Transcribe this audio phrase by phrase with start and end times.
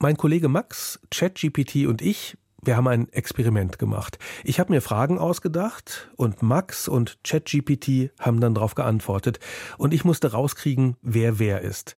[0.00, 4.20] Mein Kollege Max, ChatGPT und ich, wir haben ein Experiment gemacht.
[4.44, 9.40] Ich habe mir Fragen ausgedacht und Max und ChatGPT haben dann darauf geantwortet
[9.76, 11.96] und ich musste rauskriegen, wer wer ist.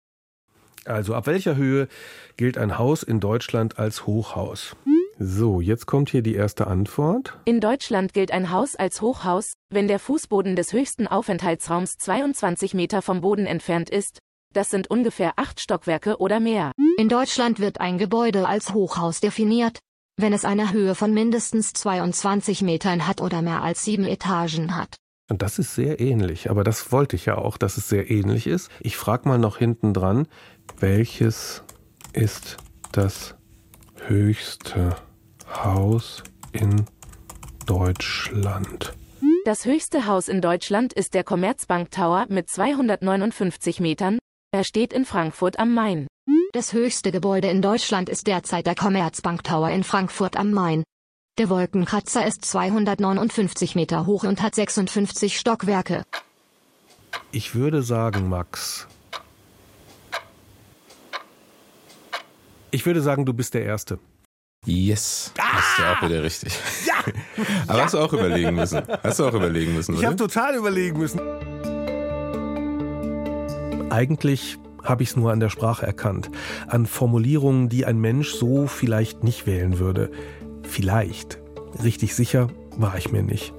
[0.86, 1.90] Also ab welcher Höhe
[2.38, 4.78] gilt ein Haus in Deutschland als Hochhaus?
[5.20, 7.38] So, jetzt kommt hier die erste Antwort.
[7.44, 13.02] In Deutschland gilt ein Haus als Hochhaus, wenn der Fußboden des höchsten Aufenthaltsraums 22 Meter
[13.02, 14.20] vom Boden entfernt ist.
[14.54, 16.72] Das sind ungefähr acht Stockwerke oder mehr.
[16.98, 19.80] In Deutschland wird ein Gebäude als Hochhaus definiert,
[20.18, 24.96] wenn es eine Höhe von mindestens 22 Metern hat oder mehr als sieben Etagen hat.
[25.30, 28.48] Und das ist sehr ähnlich, aber das wollte ich ja auch, dass es sehr ähnlich
[28.48, 28.72] ist.
[28.80, 30.28] Ich frage mal noch hinten dran,
[30.80, 31.64] welches
[32.14, 32.58] ist
[32.92, 33.36] das
[34.08, 34.96] höchste
[35.64, 36.86] Haus in
[37.68, 38.94] Deutschland?
[39.46, 44.18] Das höchste Haus in Deutschland ist der Commerzbank Tower mit 259 Metern.
[44.52, 46.08] Er steht in Frankfurt am Main.
[46.54, 50.84] Das höchste Gebäude in Deutschland ist derzeit der Commerzbank Tower in Frankfurt am Main.
[51.38, 56.04] Der Wolkenkratzer ist 259 Meter hoch und hat 56 Stockwerke.
[57.32, 58.88] Ich würde sagen, Max.
[62.72, 64.00] Ich würde sagen, du bist der Erste.
[64.66, 65.32] Yes.
[65.38, 65.44] Ah!
[65.54, 66.54] Hast du auch wieder richtig.
[66.88, 66.96] Ja!
[67.68, 67.84] Aber ja!
[67.86, 68.82] hast du auch überlegen müssen.
[69.04, 71.22] Hast du auch überlegen müssen, Ich habe total überlegen müssen.
[73.90, 76.30] Eigentlich habe ich es nur an der Sprache erkannt,
[76.68, 80.12] an Formulierungen, die ein Mensch so vielleicht nicht wählen würde.
[80.64, 81.40] Vielleicht.
[81.84, 83.54] Richtig sicher war ich mir nicht.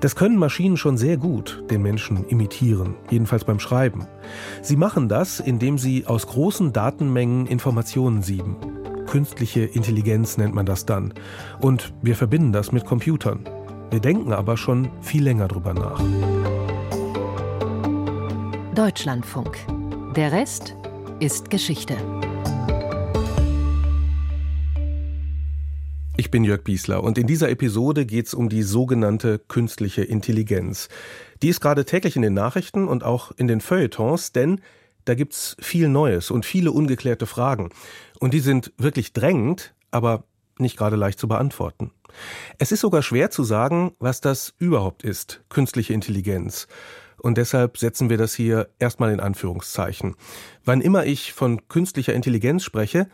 [0.00, 4.06] Das können Maschinen schon sehr gut, den Menschen imitieren, jedenfalls beim Schreiben.
[4.60, 8.56] Sie machen das, indem sie aus großen Datenmengen Informationen sieben.
[9.06, 11.14] Künstliche Intelligenz nennt man das dann.
[11.60, 13.48] Und wir verbinden das mit Computern.
[13.90, 16.02] Wir denken aber schon viel länger drüber nach.
[18.74, 19.56] Deutschlandfunk.
[20.16, 20.74] Der Rest
[21.20, 21.96] ist Geschichte.
[26.16, 30.88] Ich bin Jörg Biesler und in dieser Episode geht es um die sogenannte künstliche Intelligenz.
[31.40, 34.60] Die ist gerade täglich in den Nachrichten und auch in den Feuilletons, denn
[35.04, 37.70] da gibt's viel Neues und viele ungeklärte Fragen.
[38.18, 40.24] Und die sind wirklich drängend, aber
[40.58, 41.92] nicht gerade leicht zu beantworten.
[42.58, 46.66] Es ist sogar schwer zu sagen, was das überhaupt ist, künstliche Intelligenz
[47.24, 50.14] und deshalb setzen wir das hier erstmal in Anführungszeichen.
[50.62, 53.08] Wann immer ich von künstlicher Intelligenz spreche,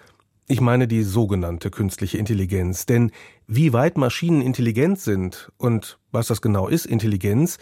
[0.48, 3.12] ich meine die sogenannte künstliche Intelligenz, denn
[3.46, 7.58] wie weit Maschinen intelligent sind und was das genau ist, Intelligenz,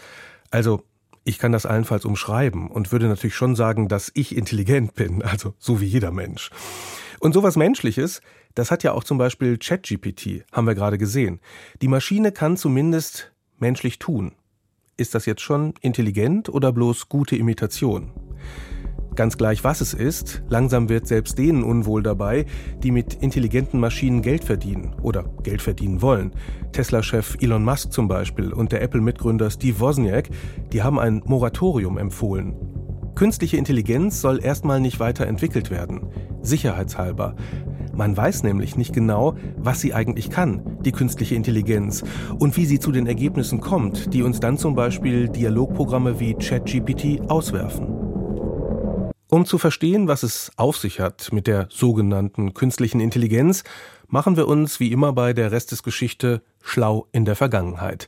[0.49, 0.81] also
[1.23, 5.53] ich kann das allenfalls umschreiben und würde natürlich schon sagen, dass ich intelligent bin, also
[5.59, 6.49] so wie jeder Mensch.
[7.19, 8.21] Und sowas Menschliches,
[8.55, 11.41] das hat ja auch zum Beispiel ChatGPT, haben wir gerade gesehen.
[11.83, 14.33] Die Maschine kann zumindest menschlich tun.
[14.99, 18.11] Ist das jetzt schon intelligent oder bloß gute Imitation?
[19.15, 22.45] Ganz gleich, was es ist, langsam wird selbst denen unwohl dabei,
[22.83, 26.33] die mit intelligenten Maschinen Geld verdienen oder Geld verdienen wollen.
[26.73, 30.31] Tesla-Chef Elon Musk zum Beispiel und der Apple-Mitgründer Steve Wozniak,
[30.73, 32.57] die haben ein Moratorium empfohlen.
[33.15, 36.09] Künstliche Intelligenz soll erstmal nicht weiterentwickelt werden,
[36.41, 37.37] sicherheitshalber.
[37.99, 42.01] Man weiß nämlich nicht genau, was sie eigentlich kann, die künstliche Intelligenz,
[42.37, 47.29] und wie sie zu den Ergebnissen kommt, die uns dann zum Beispiel Dialogprogramme wie ChatGPT
[47.29, 47.87] auswerfen.
[49.27, 53.65] Um zu verstehen, was es auf sich hat mit der sogenannten künstlichen Intelligenz,
[54.07, 58.07] machen wir uns wie immer bei der Rest des Geschichte schlau in der Vergangenheit.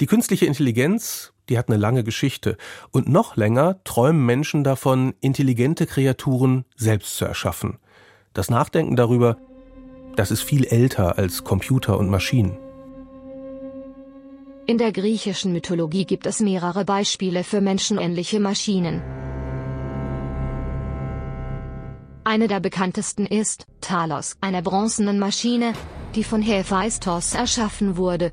[0.00, 2.56] Die künstliche Intelligenz, die hat eine lange Geschichte
[2.90, 7.78] und noch länger träumen Menschen davon, intelligente Kreaturen selbst zu erschaffen.
[8.34, 9.36] Das Nachdenken darüber,
[10.16, 12.56] das ist viel älter als Computer und Maschinen.
[14.66, 19.02] In der griechischen Mythologie gibt es mehrere Beispiele für menschenähnliche Maschinen.
[22.24, 25.72] Eine der bekanntesten ist Talos, eine bronzene Maschine,
[26.14, 28.32] die von Hephaistos erschaffen wurde.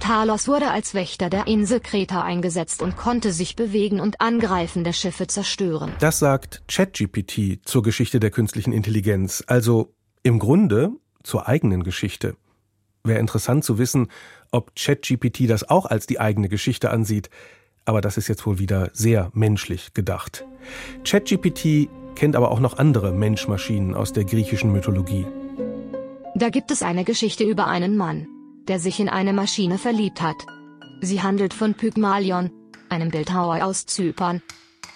[0.00, 5.26] Talos wurde als Wächter der Insel Kreta eingesetzt und konnte sich bewegen und angreifende Schiffe
[5.26, 5.92] zerstören.
[6.00, 10.90] Das sagt ChatGPT zur Geschichte der künstlichen Intelligenz, also im Grunde
[11.22, 12.36] zur eigenen Geschichte.
[13.02, 14.08] Wäre interessant zu wissen,
[14.50, 17.28] ob ChatGPT das auch als die eigene Geschichte ansieht,
[17.84, 20.44] aber das ist jetzt wohl wieder sehr menschlich gedacht.
[21.04, 25.26] ChatGPT kennt aber auch noch andere Menschmaschinen aus der griechischen Mythologie.
[26.34, 28.26] Da gibt es eine Geschichte über einen Mann,
[28.68, 30.36] der sich in eine Maschine verliebt hat.
[31.00, 32.50] Sie handelt von Pygmalion,
[32.88, 34.42] einem Bildhauer aus Zypern.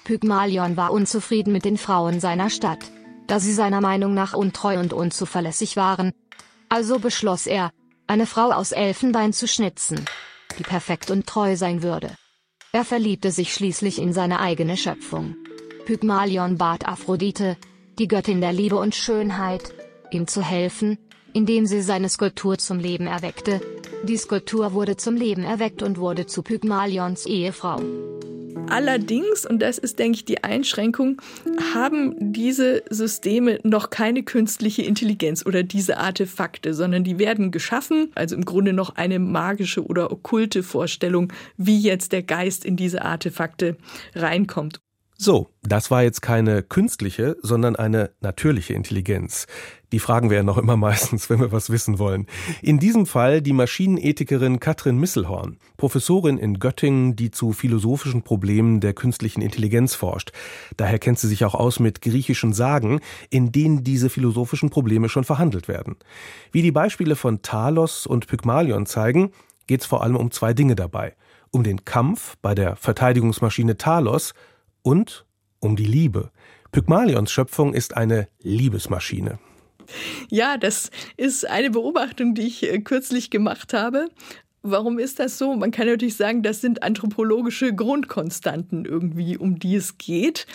[0.05, 2.85] Pygmalion war unzufrieden mit den Frauen seiner Stadt,
[3.27, 6.13] da sie seiner Meinung nach untreu und unzuverlässig waren.
[6.69, 7.71] Also beschloss er,
[8.07, 10.05] eine Frau aus Elfenbein zu schnitzen,
[10.59, 12.11] die perfekt und treu sein würde.
[12.73, 15.37] Er verliebte sich schließlich in seine eigene Schöpfung.
[15.85, 17.57] Pygmalion bat Aphrodite,
[17.99, 19.75] die Göttin der Liebe und Schönheit,
[20.11, 20.99] ihm zu helfen,
[21.33, 23.61] indem sie seine Skulptur zum Leben erweckte.
[24.05, 27.81] Die Skulptur wurde zum Leben erweckt und wurde zu Pygmalions Ehefrau.
[28.71, 31.21] Allerdings, und das ist, denke ich, die Einschränkung,
[31.75, 38.37] haben diese Systeme noch keine künstliche Intelligenz oder diese Artefakte, sondern die werden geschaffen, also
[38.37, 43.77] im Grunde noch eine magische oder okkulte Vorstellung, wie jetzt der Geist in diese Artefakte
[44.15, 44.81] reinkommt.
[45.21, 49.49] So, das war jetzt keine künstliche, sondern eine natürliche Intelligenz.
[49.91, 52.29] Die fragen wir ja noch immer meistens, wenn wir was wissen wollen.
[52.63, 58.95] In diesem Fall die Maschinenethikerin Katrin Misselhorn, Professorin in Göttingen, die zu philosophischen Problemen der
[58.95, 60.31] künstlichen Intelligenz forscht.
[60.77, 65.25] Daher kennt sie sich auch aus mit griechischen Sagen, in denen diese philosophischen Probleme schon
[65.25, 65.97] verhandelt werden.
[66.53, 69.33] Wie die Beispiele von Talos und Pygmalion zeigen,
[69.67, 71.17] geht es vor allem um zwei Dinge dabei.
[71.51, 74.33] Um den Kampf bei der Verteidigungsmaschine Talos
[74.83, 75.27] und
[75.61, 76.31] um die Liebe.
[76.73, 79.39] Pygmalions Schöpfung ist eine Liebesmaschine.
[80.29, 84.09] Ja, das ist eine Beobachtung, die ich äh, kürzlich gemacht habe.
[84.63, 85.55] Warum ist das so?
[85.55, 90.47] Man kann natürlich sagen, das sind anthropologische Grundkonstanten irgendwie, um die es geht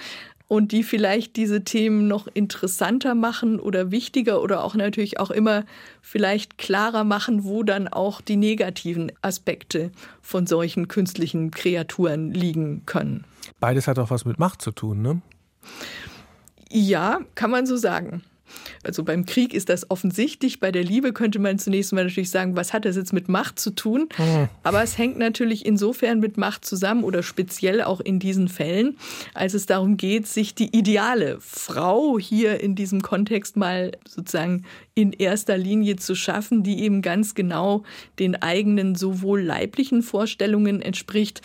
[0.54, 5.64] und die vielleicht diese Themen noch interessanter machen oder wichtiger oder auch natürlich auch immer
[6.00, 9.90] vielleicht klarer machen, wo dann auch die negativen Aspekte
[10.22, 13.24] von solchen künstlichen Kreaturen liegen können.
[13.60, 15.22] Beides hat auch was mit Macht zu tun, ne?
[16.70, 18.22] Ja, kann man so sagen.
[18.84, 20.60] Also beim Krieg ist das offensichtlich.
[20.60, 23.60] Bei der Liebe könnte man zunächst mal natürlich sagen, was hat das jetzt mit Macht
[23.60, 24.10] zu tun?
[24.18, 24.50] Mhm.
[24.64, 28.98] Aber es hängt natürlich insofern mit Macht zusammen oder speziell auch in diesen Fällen,
[29.34, 34.66] als es darum geht, sich die ideale Frau hier in diesem Kontext mal sozusagen
[34.96, 37.84] in erster Linie zu schaffen, die eben ganz genau
[38.20, 41.42] den eigenen sowohl leiblichen Vorstellungen entspricht,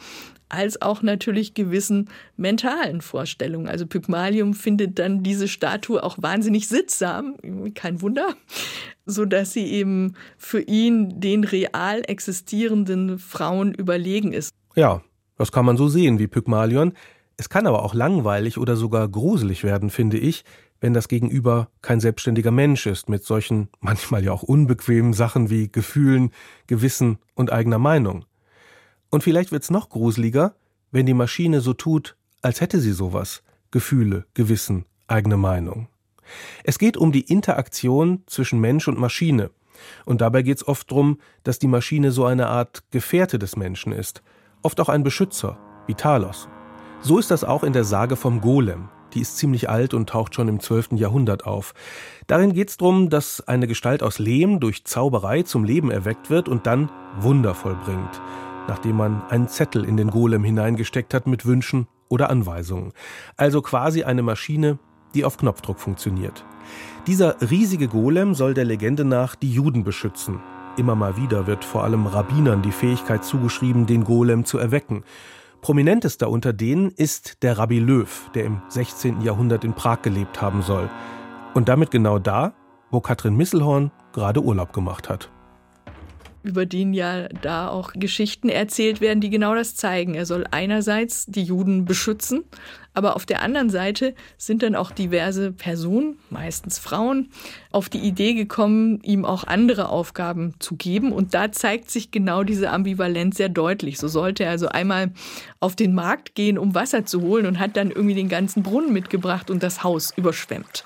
[0.48, 3.68] als auch natürlich gewissen mentalen Vorstellungen.
[3.68, 7.36] Also Pygmalium findet dann diese Statue auch wahnsinnig sittsam,
[7.74, 8.34] kein Wunder,
[9.04, 14.54] so dass sie eben für ihn den real existierenden Frauen überlegen ist.
[14.74, 15.02] Ja,
[15.36, 16.94] das kann man so sehen wie Pygmalion.
[17.36, 20.44] Es kann aber auch langweilig oder sogar gruselig werden, finde ich,
[20.80, 25.70] wenn das Gegenüber kein selbstständiger Mensch ist mit solchen manchmal ja auch unbequemen Sachen wie
[25.70, 26.30] Gefühlen,
[26.66, 28.24] Gewissen und eigener Meinung.
[29.10, 30.54] Und vielleicht wird's noch gruseliger,
[30.90, 33.42] wenn die Maschine so tut, als hätte sie sowas.
[33.70, 35.88] Gefühle, Gewissen, eigene Meinung.
[36.64, 39.50] Es geht um die Interaktion zwischen Mensch und Maschine.
[40.04, 44.22] Und dabei geht's oft drum, dass die Maschine so eine Art Gefährte des Menschen ist.
[44.62, 46.48] Oft auch ein Beschützer, wie Talos.
[47.00, 48.88] So ist das auch in der Sage vom Golem.
[49.14, 50.92] Die ist ziemlich alt und taucht schon im 12.
[50.92, 51.74] Jahrhundert auf.
[52.26, 56.66] Darin geht's drum, dass eine Gestalt aus Lehm durch Zauberei zum Leben erweckt wird und
[56.66, 56.90] dann
[57.20, 58.20] Wunder vollbringt
[58.68, 62.92] nachdem man einen Zettel in den Golem hineingesteckt hat mit Wünschen oder Anweisungen.
[63.36, 64.78] Also quasi eine Maschine,
[65.14, 66.44] die auf Knopfdruck funktioniert.
[67.06, 70.40] Dieser riesige Golem soll der Legende nach die Juden beschützen.
[70.76, 75.02] Immer mal wieder wird vor allem Rabbinern die Fähigkeit zugeschrieben, den Golem zu erwecken.
[75.60, 79.22] Prominentester unter denen ist der Rabbi Löw, der im 16.
[79.22, 80.88] Jahrhundert in Prag gelebt haben soll.
[81.54, 82.52] Und damit genau da,
[82.90, 85.30] wo Katrin Misselhorn gerade Urlaub gemacht hat
[86.48, 90.14] über den ja da auch Geschichten erzählt werden, die genau das zeigen.
[90.14, 92.44] Er soll einerseits die Juden beschützen,
[92.94, 97.28] aber auf der anderen Seite sind dann auch diverse Personen, meistens Frauen,
[97.70, 101.12] auf die Idee gekommen, ihm auch andere Aufgaben zu geben.
[101.12, 103.98] Und da zeigt sich genau diese Ambivalenz sehr deutlich.
[103.98, 105.12] So sollte er also einmal
[105.60, 108.92] auf den Markt gehen, um Wasser zu holen und hat dann irgendwie den ganzen Brunnen
[108.92, 110.84] mitgebracht und das Haus überschwemmt.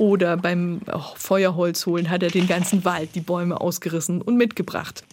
[0.00, 0.80] Oder beim
[1.16, 5.04] Feuerholz holen hat er den ganzen Wald, die Bäume ausgerissen und mitgebracht.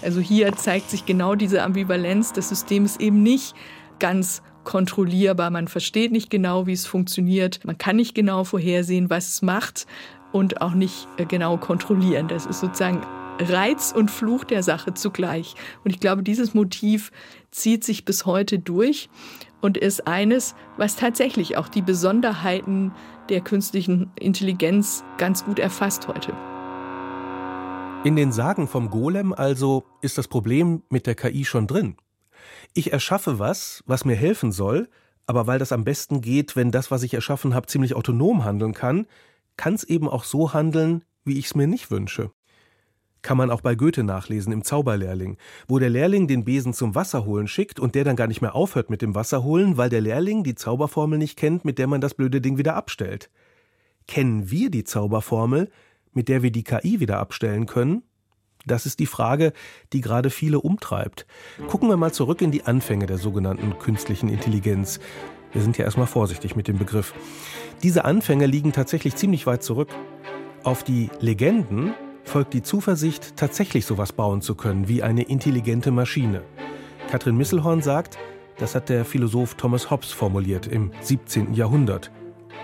[0.00, 3.54] Also hier zeigt sich genau diese Ambivalenz des Systems eben nicht
[3.98, 5.50] ganz kontrollierbar.
[5.50, 7.60] Man versteht nicht genau, wie es funktioniert.
[7.66, 9.86] Man kann nicht genau vorhersehen, was es macht
[10.32, 12.26] und auch nicht äh, genau kontrollieren.
[12.26, 13.02] Das ist sozusagen
[13.38, 15.56] Reiz und Fluch der Sache zugleich.
[15.84, 17.12] Und ich glaube, dieses Motiv
[17.50, 19.10] zieht sich bis heute durch
[19.60, 22.92] und ist eines, was tatsächlich auch die Besonderheiten
[23.28, 26.32] der künstlichen Intelligenz ganz gut erfasst heute.
[28.04, 31.96] In den Sagen vom Golem also ist das Problem mit der KI schon drin.
[32.74, 34.88] Ich erschaffe was, was mir helfen soll,
[35.26, 38.74] aber weil das am besten geht, wenn das, was ich erschaffen habe, ziemlich autonom handeln
[38.74, 39.06] kann,
[39.56, 42.30] kann es eben auch so handeln, wie ich es mir nicht wünsche.
[43.24, 47.48] Kann man auch bei Goethe nachlesen im Zauberlehrling, wo der Lehrling den Besen zum Wasserholen
[47.48, 50.54] schickt und der dann gar nicht mehr aufhört mit dem Wasserholen, weil der Lehrling die
[50.54, 53.30] Zauberformel nicht kennt, mit der man das blöde Ding wieder abstellt.
[54.06, 55.70] Kennen wir die Zauberformel,
[56.12, 58.02] mit der wir die KI wieder abstellen können?
[58.66, 59.54] Das ist die Frage,
[59.94, 61.26] die gerade viele umtreibt.
[61.66, 65.00] Gucken wir mal zurück in die Anfänge der sogenannten künstlichen Intelligenz.
[65.52, 67.14] Wir sind ja erstmal vorsichtig mit dem Begriff.
[67.82, 69.88] Diese Anfänge liegen tatsächlich ziemlich weit zurück.
[70.62, 76.42] Auf die Legenden folgt die Zuversicht, tatsächlich sowas bauen zu können wie eine intelligente Maschine.
[77.10, 78.18] Katrin Misselhorn sagt,
[78.58, 81.54] das hat der Philosoph Thomas Hobbes formuliert im 17.
[81.54, 82.10] Jahrhundert.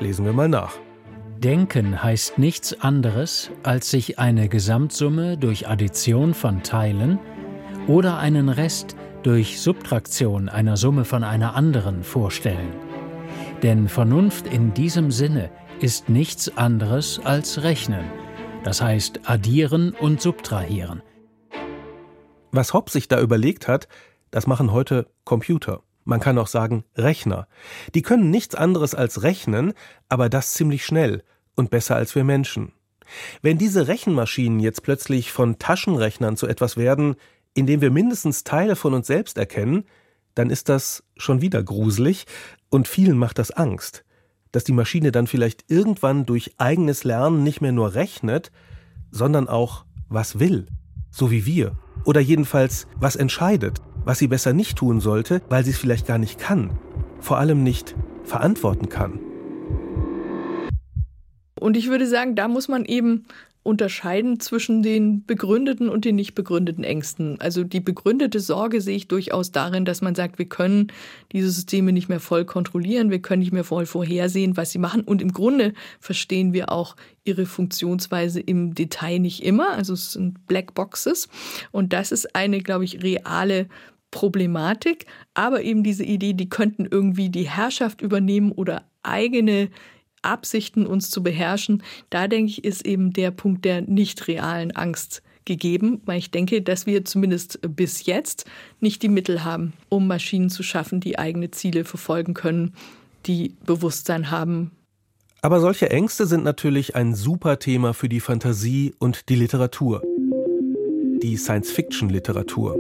[0.01, 0.75] Lesen wir mal nach.
[1.39, 7.19] Denken heißt nichts anderes, als sich eine Gesamtsumme durch Addition von Teilen
[7.87, 12.75] oder einen Rest durch Subtraktion einer Summe von einer anderen vorstellen.
[13.63, 15.51] Denn Vernunft in diesem Sinne
[15.81, 18.05] ist nichts anderes als Rechnen,
[18.65, 21.03] das heißt addieren und subtrahieren.
[22.53, 23.89] Was Hobbes sich da überlegt hat,
[24.31, 25.83] das machen heute Computer.
[26.05, 27.47] Man kann auch sagen Rechner.
[27.95, 29.73] Die können nichts anderes als rechnen,
[30.09, 31.23] aber das ziemlich schnell
[31.55, 32.73] und besser als wir Menschen.
[33.43, 37.17] Wenn diese Rechenmaschinen jetzt plötzlich von Taschenrechnern zu etwas werden,
[37.55, 39.85] in dem wir mindestens Teile von uns selbst erkennen,
[40.35, 42.27] dann ist das schon wieder gruselig
[42.71, 44.05] und vielen macht das Angst,
[44.53, 48.51] dass die Maschine dann vielleicht irgendwann durch eigenes Lernen nicht mehr nur rechnet,
[49.11, 50.67] sondern auch was will,
[51.11, 55.71] so wie wir, oder jedenfalls was entscheidet, was sie besser nicht tun sollte, weil sie
[55.71, 56.71] es vielleicht gar nicht kann,
[57.21, 59.21] vor allem nicht verantworten kann.
[61.59, 63.27] Und ich würde sagen, da muss man eben
[63.63, 67.39] unterscheiden zwischen den begründeten und den nicht begründeten Ängsten.
[67.41, 70.89] Also die begründete Sorge sehe ich durchaus darin, dass man sagt, wir können
[71.33, 75.03] diese Systeme nicht mehr voll kontrollieren, wir können nicht mehr voll vorhersehen, was sie machen.
[75.03, 79.73] Und im Grunde verstehen wir auch ihre Funktionsweise im Detail nicht immer.
[79.73, 81.29] Also es sind Black Boxes.
[81.71, 83.69] Und das ist eine, glaube ich, reale
[84.11, 85.05] Problematik.
[85.35, 89.69] Aber eben diese Idee, die könnten irgendwie die Herrschaft übernehmen oder eigene
[90.23, 95.23] Absichten, uns zu beherrschen, da denke ich, ist eben der Punkt der nicht realen Angst
[95.45, 98.45] gegeben, weil ich denke, dass wir zumindest bis jetzt
[98.81, 102.75] nicht die Mittel haben, um Maschinen zu schaffen, die eigene Ziele verfolgen können,
[103.27, 104.71] die Bewusstsein haben.
[105.43, 110.03] Aber solche Ängste sind natürlich ein super Thema für die Fantasie und die Literatur.
[111.23, 112.77] Die Science-Fiction-Literatur.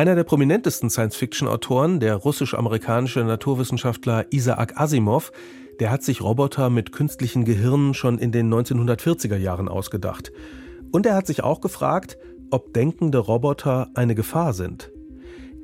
[0.00, 5.30] Einer der prominentesten Science-Fiction-Autoren, der russisch-amerikanische Naturwissenschaftler Isaac Asimov,
[5.78, 10.32] der hat sich Roboter mit künstlichen Gehirnen schon in den 1940er Jahren ausgedacht.
[10.90, 12.16] Und er hat sich auch gefragt,
[12.50, 14.90] ob denkende Roboter eine Gefahr sind.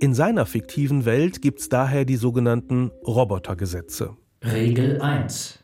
[0.01, 4.19] In seiner fiktiven Welt gibt es daher die sogenannten Robotergesetze.
[4.45, 5.61] Regel 1.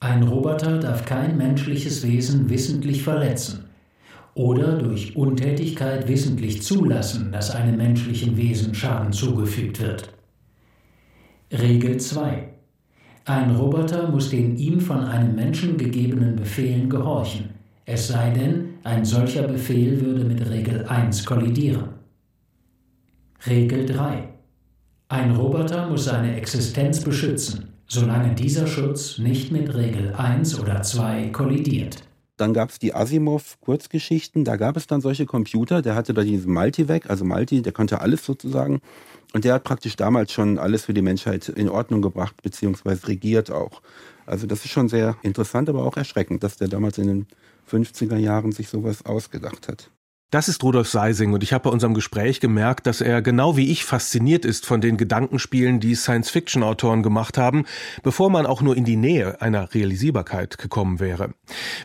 [0.00, 3.67] Ein Roboter darf kein menschliches Wesen wissentlich verletzen
[4.38, 10.10] oder durch Untätigkeit wissentlich zulassen, dass einem menschlichen Wesen Schaden zugefügt wird.
[11.50, 12.48] Regel 2.
[13.24, 17.50] Ein Roboter muss den ihm von einem Menschen gegebenen Befehlen gehorchen,
[17.84, 21.88] es sei denn, ein solcher Befehl würde mit Regel 1 kollidieren.
[23.44, 24.28] Regel 3.
[25.08, 31.30] Ein Roboter muss seine Existenz beschützen, solange dieser Schutz nicht mit Regel 1 oder 2
[31.30, 32.07] kollidiert.
[32.38, 36.54] Dann gab es die Asimov-Kurzgeschichten, da gab es dann solche Computer, der hatte da diesen
[36.54, 38.80] Multi-Weg, also Multi, der konnte alles sozusagen.
[39.34, 43.50] Und der hat praktisch damals schon alles für die Menschheit in Ordnung gebracht, beziehungsweise regiert
[43.50, 43.82] auch.
[44.24, 47.26] Also das ist schon sehr interessant, aber auch erschreckend, dass der damals in den
[47.70, 49.90] 50er Jahren sich sowas ausgedacht hat.
[50.30, 53.70] Das ist Rudolf Seising und ich habe bei unserem Gespräch gemerkt, dass er genau wie
[53.70, 57.64] ich fasziniert ist von den Gedankenspielen, die Science-Fiction-Autoren gemacht haben,
[58.02, 61.32] bevor man auch nur in die Nähe einer Realisierbarkeit gekommen wäre.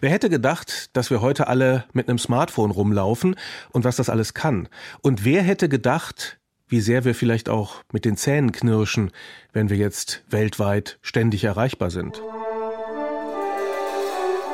[0.01, 3.38] Wer hätte gedacht, dass wir heute alle mit einem Smartphone rumlaufen
[3.71, 4.67] und was das alles kann?
[5.01, 9.12] Und wer hätte gedacht, wie sehr wir vielleicht auch mit den Zähnen knirschen,
[9.53, 12.21] wenn wir jetzt weltweit ständig erreichbar sind?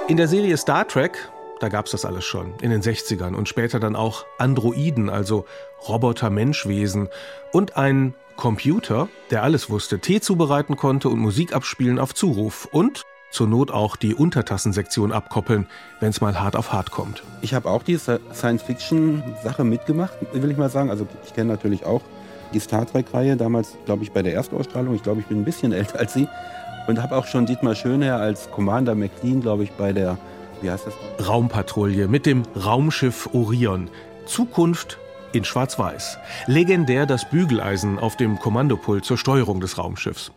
[0.08, 3.50] In der Serie Star Trek da gab es das alles schon in den 60ern und
[3.50, 5.46] später dann auch Androiden, also
[5.88, 7.10] Roboter-Menschwesen
[7.52, 13.04] und ein Computer, der alles wusste, Tee zubereiten konnte und Musik abspielen auf Zuruf und
[13.32, 15.68] zur Not auch die Untertassensektion abkoppeln,
[16.00, 17.22] wenn es mal hart auf hart kommt.
[17.42, 20.90] Ich habe auch diese Science-Fiction-Sache mitgemacht, will ich mal sagen.
[20.90, 22.02] Also ich kenne natürlich auch
[22.54, 24.96] die Star Trek-Reihe, damals glaube ich bei der Erstausstrahlung.
[24.96, 26.28] Ich glaube, ich bin ein bisschen älter als Sie.
[26.88, 30.18] Und habe auch schon Dietmar Schönherr als Commander McLean, glaube ich, bei der
[30.62, 31.28] wie heißt das?
[31.28, 33.90] Raumpatrouille mit dem Raumschiff Orion.
[34.26, 35.00] Zukunft
[35.32, 36.18] in Schwarz-Weiß.
[36.48, 40.32] Legendär das Bügeleisen auf dem Kommandopult zur Steuerung des Raumschiffs.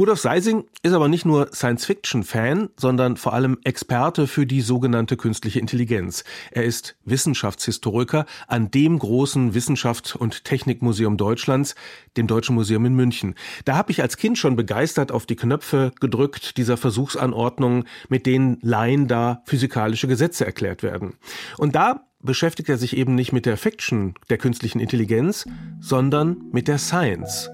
[0.00, 5.60] Rudolf Seising ist aber nicht nur Science-Fiction-Fan, sondern vor allem Experte für die sogenannte künstliche
[5.60, 6.24] Intelligenz.
[6.52, 11.74] Er ist Wissenschaftshistoriker an dem großen Wissenschaft- und Technikmuseum Deutschlands,
[12.16, 13.34] dem Deutschen Museum in München.
[13.66, 18.56] Da habe ich als Kind schon begeistert auf die Knöpfe gedrückt dieser Versuchsanordnungen, mit denen
[18.62, 21.18] Laien da physikalische Gesetze erklärt werden.
[21.58, 25.44] Und da beschäftigt er sich eben nicht mit der Fiction der künstlichen Intelligenz,
[25.78, 27.50] sondern mit der Science.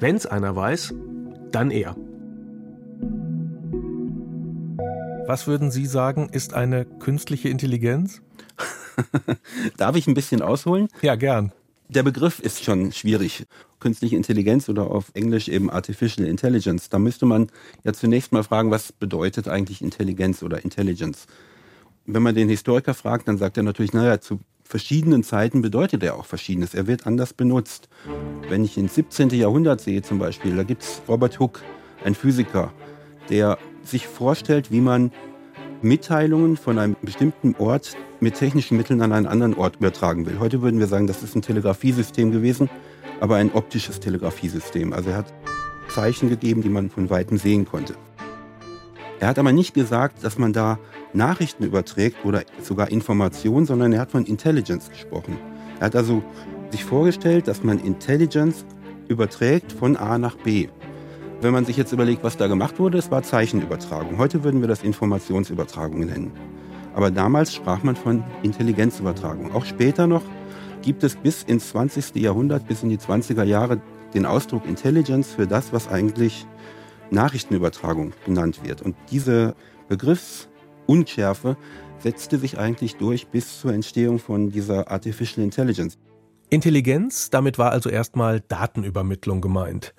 [0.00, 0.94] Wenn's einer weiß,
[1.54, 1.96] dann er.
[5.26, 8.22] Was würden Sie sagen, ist eine künstliche Intelligenz?
[9.76, 10.88] Darf ich ein bisschen ausholen?
[11.00, 11.52] Ja, gern.
[11.88, 13.46] Der Begriff ist schon schwierig.
[13.78, 16.88] Künstliche Intelligenz oder auf Englisch eben Artificial Intelligence.
[16.88, 17.48] Da müsste man
[17.84, 21.26] ja zunächst mal fragen, was bedeutet eigentlich Intelligenz oder Intelligence?
[22.06, 24.40] Wenn man den Historiker fragt, dann sagt er natürlich, naja, zu
[24.72, 26.72] verschiedenen Zeiten bedeutet er auch Verschiedenes.
[26.72, 27.90] Er wird anders benutzt.
[28.48, 29.28] Wenn ich ins 17.
[29.28, 31.60] Jahrhundert sehe zum Beispiel, da gibt es Robert Hooke,
[32.06, 32.72] ein Physiker,
[33.28, 35.12] der sich vorstellt, wie man
[35.82, 40.38] Mitteilungen von einem bestimmten Ort mit technischen Mitteln an einen anderen Ort übertragen will.
[40.38, 42.70] Heute würden wir sagen, das ist ein Telegrafiesystem gewesen,
[43.20, 44.94] aber ein optisches Telegrafiesystem.
[44.94, 45.34] Also er hat
[45.90, 47.94] Zeichen gegeben, die man von weitem sehen konnte.
[49.20, 50.78] Er hat aber nicht gesagt, dass man da
[51.14, 55.36] Nachrichten überträgt oder sogar Informationen, sondern er hat von Intelligence gesprochen.
[55.80, 56.22] Er hat also
[56.70, 58.64] sich vorgestellt, dass man Intelligence
[59.08, 60.68] überträgt von A nach B.
[61.40, 64.16] Wenn man sich jetzt überlegt, was da gemacht wurde, es war Zeichenübertragung.
[64.16, 66.30] Heute würden wir das Informationsübertragung nennen.
[66.94, 69.52] Aber damals sprach man von Intelligenzübertragung.
[69.52, 70.22] Auch später noch
[70.82, 72.16] gibt es bis ins 20.
[72.16, 73.80] Jahrhundert, bis in die 20er Jahre
[74.14, 76.46] den Ausdruck Intelligence für das, was eigentlich
[77.10, 78.82] Nachrichtenübertragung genannt wird.
[78.82, 79.54] Und diese
[80.86, 81.56] Begriffsunschärfe
[81.98, 85.98] setzte sich eigentlich durch bis zur Entstehung von dieser Artificial Intelligence.
[86.50, 89.94] Intelligenz, damit war also erstmal Datenübermittlung gemeint.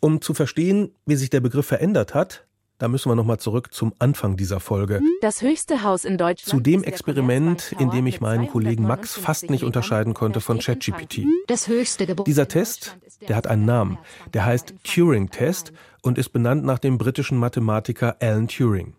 [0.00, 2.46] Um zu verstehen, wie sich der Begriff verändert hat,
[2.78, 5.02] da müssen wir nochmal zurück zum Anfang dieser Folge.
[5.20, 6.48] Das höchste Haus in Deutschland.
[6.48, 11.26] Zu dem Experiment, in dem ich meinen Kollegen Max fast nicht unterscheiden konnte von ChatGPT.
[11.46, 12.24] Das höchste Gebäude.
[12.24, 12.96] Dieser Test,
[13.28, 13.98] der hat einen Namen.
[14.32, 18.94] Der heißt Turing-Test und ist benannt nach dem britischen Mathematiker Alan Turing.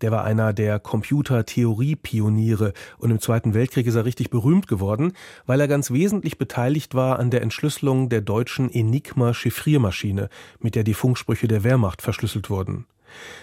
[0.00, 5.12] Der war einer der Computertheorie-Pioniere und im Zweiten Weltkrieg ist er richtig berühmt geworden,
[5.46, 10.28] weil er ganz wesentlich beteiligt war an der Entschlüsselung der deutschen Enigma-Chiffriermaschine,
[10.60, 12.86] mit der die Funksprüche der Wehrmacht verschlüsselt wurden.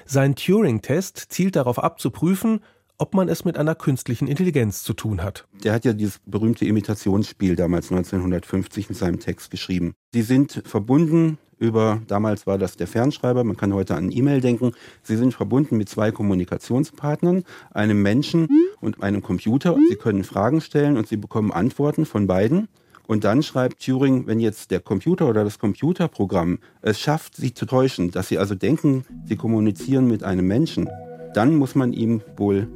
[0.06, 2.62] Sein Turing-Test zielt darauf ab, zu prüfen,
[2.98, 5.48] ob man es mit einer künstlichen Intelligenz zu tun hat.
[5.64, 9.94] Der hat ja dieses berühmte Imitationsspiel damals 1950 mit seinem Text geschrieben.
[10.14, 14.72] Sie sind verbunden über, damals war das der Fernschreiber, man kann heute an E-Mail denken.
[15.04, 18.48] Sie sind verbunden mit zwei Kommunikationspartnern, einem Menschen
[18.82, 19.76] und einem Computer.
[19.90, 22.68] Sie können Fragen stellen und sie bekommen Antworten von beiden.
[23.08, 27.66] Und dann schreibt Turing, wenn jetzt der Computer oder das Computerprogramm es schafft, sie zu
[27.66, 30.90] täuschen, dass sie also denken, sie kommunizieren mit einem Menschen,
[31.34, 32.68] dann muss man ihm wohl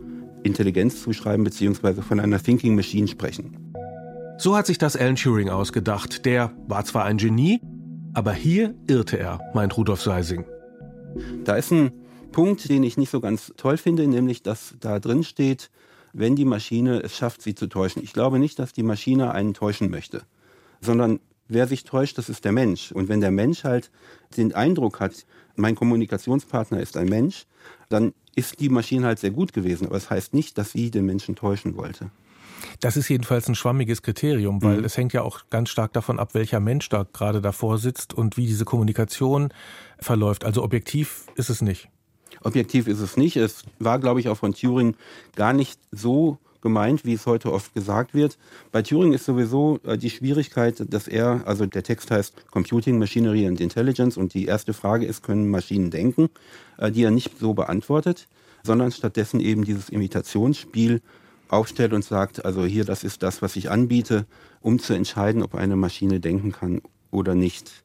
[0.44, 2.02] Intelligenz zuschreiben bzw.
[2.02, 3.74] von einer Thinking Machine sprechen.
[4.38, 6.26] So hat sich das Alan Turing ausgedacht.
[6.26, 7.60] Der war zwar ein Genie,
[8.14, 10.46] aber hier irrte er, meint Rudolf Seising.
[11.44, 11.92] Da ist ein
[12.32, 15.70] Punkt, den ich nicht so ganz toll finde, nämlich dass da drin steht,
[16.14, 18.04] wenn die Maschine es schafft, sie zu täuschen.
[18.04, 20.24] Ich glaube nicht, dass die Maschine einen täuschen möchte,
[20.82, 22.92] sondern wer sich täuscht, das ist der Mensch.
[22.92, 23.92] Und wenn der Mensch halt
[24.38, 27.46] den Eindruck hat, mein Kommunikationspartner ist ein Mensch,
[27.90, 29.88] dann ist die Maschine halt sehr gut gewesen.
[29.88, 32.12] Aber es das heißt nicht, dass sie den Menschen täuschen wollte.
[32.80, 34.86] Das ist jedenfalls ein schwammiges Kriterium, weil mhm.
[34.86, 38.38] es hängt ja auch ganz stark davon ab, welcher Mensch da gerade davor sitzt und
[38.38, 39.54] wie diese Kommunikation
[40.00, 40.46] verläuft.
[40.46, 41.90] Also objektiv ist es nicht.
[42.42, 43.36] Objektiv ist es nicht.
[43.36, 44.96] Es war, glaube ich, auch von Turing
[45.36, 48.38] gar nicht so gemeint, wie es heute oft gesagt wird.
[48.72, 53.48] Bei Turing ist sowieso äh, die Schwierigkeit, dass er, also der Text heißt Computing, Machinery
[53.48, 56.30] and Intelligence und die erste Frage ist, können Maschinen denken,
[56.78, 58.28] äh, die er nicht so beantwortet,
[58.64, 61.02] sondern stattdessen eben dieses Imitationsspiel
[61.50, 64.26] aufstellt und sagt, also hier, das ist das, was ich anbiete,
[64.62, 66.82] um zu entscheiden, ob eine Maschine denken kann
[67.12, 67.84] oder nicht.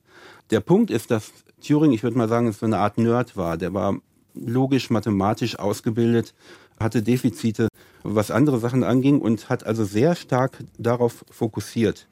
[0.50, 1.32] Der Punkt ist, dass
[1.66, 3.56] Turing, ich würde mal sagen, so eine Art Nerd war.
[3.56, 3.96] Der war
[4.34, 6.34] logisch, mathematisch ausgebildet,
[6.78, 7.68] hatte Defizite,
[8.02, 12.06] was andere Sachen anging und hat also sehr stark darauf fokussiert.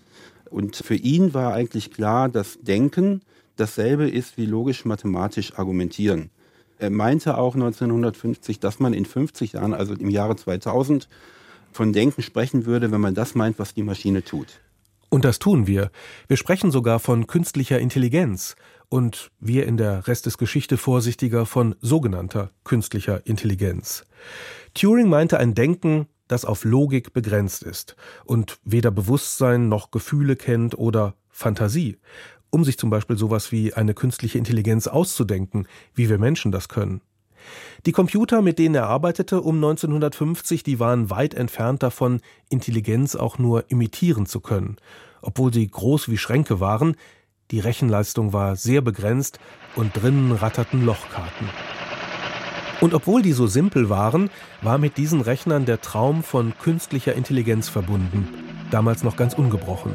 [0.50, 3.20] Und für ihn war eigentlich klar, dass Denken
[3.56, 6.30] dasselbe ist wie logisch-mathematisch argumentieren.
[6.78, 11.08] Er meinte auch 1950, dass man in 50 Jahren, also im Jahre 2000,
[11.76, 14.60] von Denken sprechen würde, wenn man das meint, was die Maschine tut.
[15.08, 15.90] Und das tun wir.
[16.26, 18.56] Wir sprechen sogar von künstlicher Intelligenz
[18.88, 24.04] und wir in der Rest des Geschichte vorsichtiger von sogenannter künstlicher Intelligenz.
[24.74, 30.78] Turing meinte ein Denken, das auf Logik begrenzt ist und weder Bewusstsein noch Gefühle kennt
[30.78, 31.98] oder Fantasie,
[32.50, 37.02] um sich zum Beispiel sowas wie eine künstliche Intelligenz auszudenken, wie wir Menschen das können.
[37.86, 43.38] Die Computer, mit denen er arbeitete um 1950, die waren weit entfernt davon, Intelligenz auch
[43.38, 44.76] nur imitieren zu können.
[45.20, 46.96] Obwohl sie groß wie Schränke waren,
[47.50, 49.38] die Rechenleistung war sehr begrenzt
[49.76, 51.48] und drinnen ratterten Lochkarten.
[52.80, 57.68] Und obwohl die so simpel waren, war mit diesen Rechnern der Traum von künstlicher Intelligenz
[57.68, 58.26] verbunden.
[58.70, 59.92] damals noch ganz ungebrochen.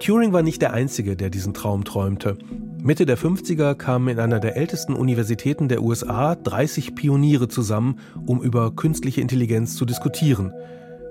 [0.00, 2.36] Turing war nicht der Einzige, der diesen Traum träumte.
[2.82, 8.42] Mitte der 50er kamen in einer der ältesten Universitäten der USA 30 Pioniere zusammen, um
[8.42, 10.52] über künstliche Intelligenz zu diskutieren.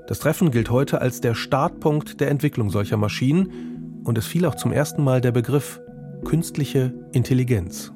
[0.07, 4.55] Das Treffen gilt heute als der Startpunkt der Entwicklung solcher Maschinen und es fiel auch
[4.55, 5.81] zum ersten Mal der Begriff
[6.23, 7.91] künstliche Intelligenz.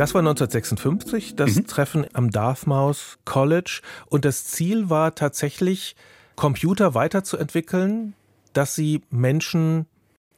[0.00, 1.66] Das war 1956, das mhm.
[1.66, 3.82] Treffen am Dartmouth College.
[4.06, 5.94] Und das Ziel war tatsächlich,
[6.40, 8.14] Computer weiterzuentwickeln,
[8.54, 9.84] dass sie Menschen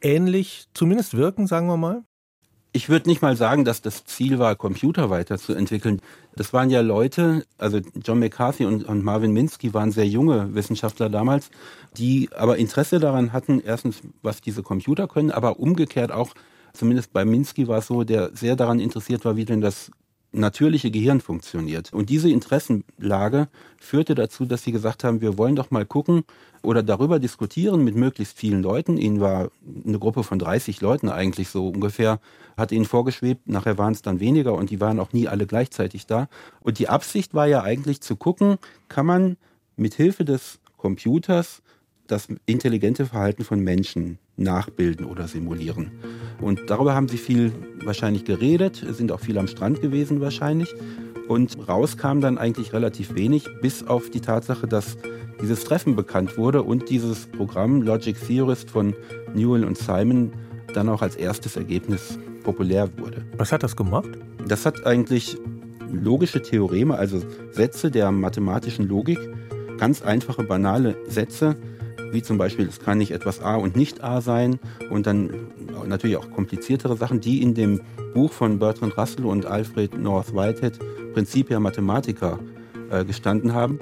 [0.01, 2.03] ähnlich zumindest wirken, sagen wir mal?
[2.73, 6.01] Ich würde nicht mal sagen, dass das Ziel war, Computer weiterzuentwickeln.
[6.35, 11.09] Das waren ja Leute, also John McCarthy und, und, Marvin Minsky waren sehr junge Wissenschaftler
[11.09, 11.49] damals,
[11.95, 16.33] die aber Interesse daran hatten, erstens, was diese Computer können, aber umgekehrt auch
[16.73, 19.89] zumindest bei Minsky war es so, der sehr daran interessiert war, wie denn das
[20.33, 21.93] natürliche Gehirn funktioniert.
[21.93, 23.47] Und diese Interessenlage
[23.79, 26.23] führte dazu, dass sie gesagt haben, wir wollen doch mal gucken
[26.61, 28.97] oder darüber diskutieren mit möglichst vielen Leuten.
[28.97, 29.49] Ihnen war
[29.85, 32.19] eine Gruppe von 30 Leuten eigentlich so ungefähr,
[32.57, 36.07] hat ihnen vorgeschwebt, nachher waren es dann weniger und die waren auch nie alle gleichzeitig
[36.07, 36.27] da.
[36.61, 38.57] Und die Absicht war ja eigentlich zu gucken,
[38.89, 39.37] kann man
[39.75, 41.61] mit Hilfe des Computers
[42.13, 45.91] das intelligente Verhalten von Menschen nachbilden oder simulieren.
[46.39, 47.51] Und darüber haben sie viel
[47.83, 50.73] wahrscheinlich geredet, sind auch viel am Strand gewesen wahrscheinlich.
[51.27, 54.97] Und rauskam dann eigentlich relativ wenig, bis auf die Tatsache, dass
[55.41, 58.93] dieses Treffen bekannt wurde und dieses Programm Logic Theorist von
[59.33, 60.31] Newell und Simon
[60.73, 63.25] dann auch als erstes Ergebnis populär wurde.
[63.37, 64.09] Was hat das gemacht?
[64.47, 65.37] Das hat eigentlich
[65.91, 67.21] logische Theoreme, also
[67.51, 69.19] Sätze der mathematischen Logik,
[69.77, 71.55] ganz einfache, banale Sätze,
[72.13, 75.47] wie zum Beispiel, es kann nicht etwas A und nicht A sein und dann
[75.85, 77.81] natürlich auch kompliziertere Sachen, die in dem
[78.13, 80.79] Buch von Bertrand Russell und Alfred North Whitehead
[81.13, 82.39] Principia Mathematica
[82.89, 83.79] äh, gestanden haben.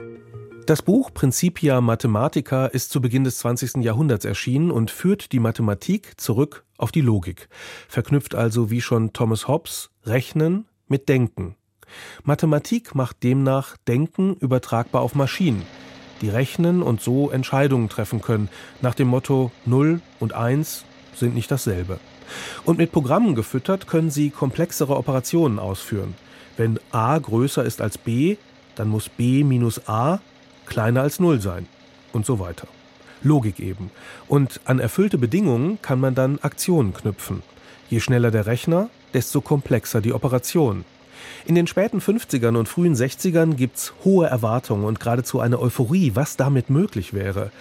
[0.65, 3.83] Das Buch Principia Mathematica ist zu Beginn des 20.
[3.83, 7.49] Jahrhunderts erschienen und führt die Mathematik zurück auf die Logik,
[7.87, 11.55] verknüpft also wie schon Thomas Hobbes Rechnen mit Denken.
[12.23, 15.63] Mathematik macht demnach Denken übertragbar auf Maschinen,
[16.21, 18.49] die rechnen und so Entscheidungen treffen können,
[18.81, 21.99] nach dem Motto 0 und 1 sind nicht dasselbe.
[22.63, 26.15] Und mit Programmen gefüttert können sie komplexere Operationen ausführen.
[26.57, 28.37] Wenn a größer ist als b,
[28.75, 30.19] dann muss b minus a
[30.65, 31.67] kleiner als 0 sein
[32.13, 32.67] und so weiter.
[33.23, 33.91] Logik eben.
[34.27, 37.43] Und an erfüllte Bedingungen kann man dann Aktionen knüpfen.
[37.89, 40.85] Je schneller der Rechner, desto komplexer die Operation.
[41.45, 46.37] In den späten 50ern und frühen 60ern gibt's hohe Erwartungen und geradezu eine Euphorie, was
[46.37, 47.51] damit möglich wäre.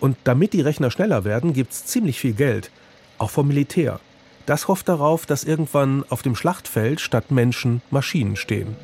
[0.00, 2.70] Und damit die Rechner schneller werden, gibt's ziemlich viel Geld,
[3.18, 4.00] auch vom Militär.
[4.46, 8.76] Das hofft darauf, dass irgendwann auf dem Schlachtfeld statt Menschen Maschinen stehen.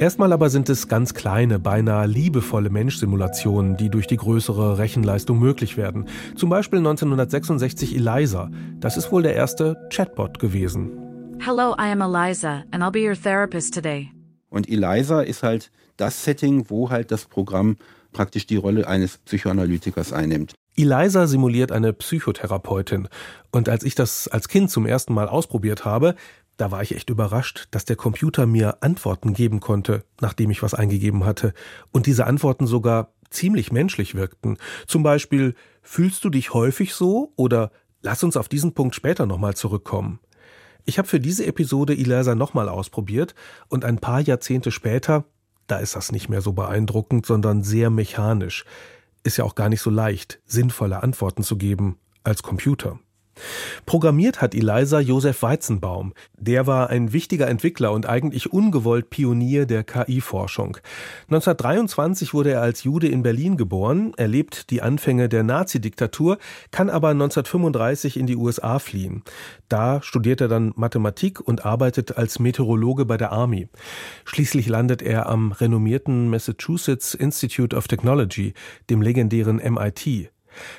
[0.00, 5.76] Erstmal aber sind es ganz kleine, beinahe liebevolle Menschsimulationen, die durch die größere Rechenleistung möglich
[5.76, 6.06] werden.
[6.36, 8.50] Zum Beispiel 1966 ELIZA.
[8.80, 10.99] Das ist wohl der erste Chatbot gewesen.
[11.42, 14.12] Hello, I am Eliza and I'll be your therapist today.
[14.50, 17.78] Und Eliza ist halt das Setting, wo halt das Programm
[18.12, 20.52] praktisch die Rolle eines Psychoanalytikers einnimmt.
[20.76, 23.08] Eliza simuliert eine Psychotherapeutin.
[23.52, 26.14] Und als ich das als Kind zum ersten Mal ausprobiert habe,
[26.58, 30.74] da war ich echt überrascht, dass der Computer mir Antworten geben konnte, nachdem ich was
[30.74, 31.54] eingegeben hatte.
[31.90, 34.58] Und diese Antworten sogar ziemlich menschlich wirkten.
[34.86, 37.32] Zum Beispiel, fühlst du dich häufig so?
[37.36, 37.70] Oder
[38.02, 40.20] lass uns auf diesen Punkt später nochmal zurückkommen.
[40.84, 43.34] Ich habe für diese Episode Eliza nochmal ausprobiert
[43.68, 45.24] und ein paar Jahrzehnte später,
[45.66, 48.64] da ist das nicht mehr so beeindruckend, sondern sehr mechanisch.
[49.22, 52.98] Ist ja auch gar nicht so leicht, sinnvolle Antworten zu geben als Computer.
[53.86, 56.12] Programmiert hat Eliza Josef Weizenbaum.
[56.36, 60.78] Der war ein wichtiger Entwickler und eigentlich ungewollt Pionier der KI-Forschung.
[61.28, 66.38] 1923 wurde er als Jude in Berlin geboren, erlebt die Anfänge der Nazi-Diktatur,
[66.70, 69.22] kann aber 1935 in die USA fliehen.
[69.68, 73.68] Da studiert er dann Mathematik und arbeitet als Meteorologe bei der Army.
[74.24, 78.54] Schließlich landet er am renommierten Massachusetts Institute of Technology,
[78.88, 80.30] dem legendären MIT.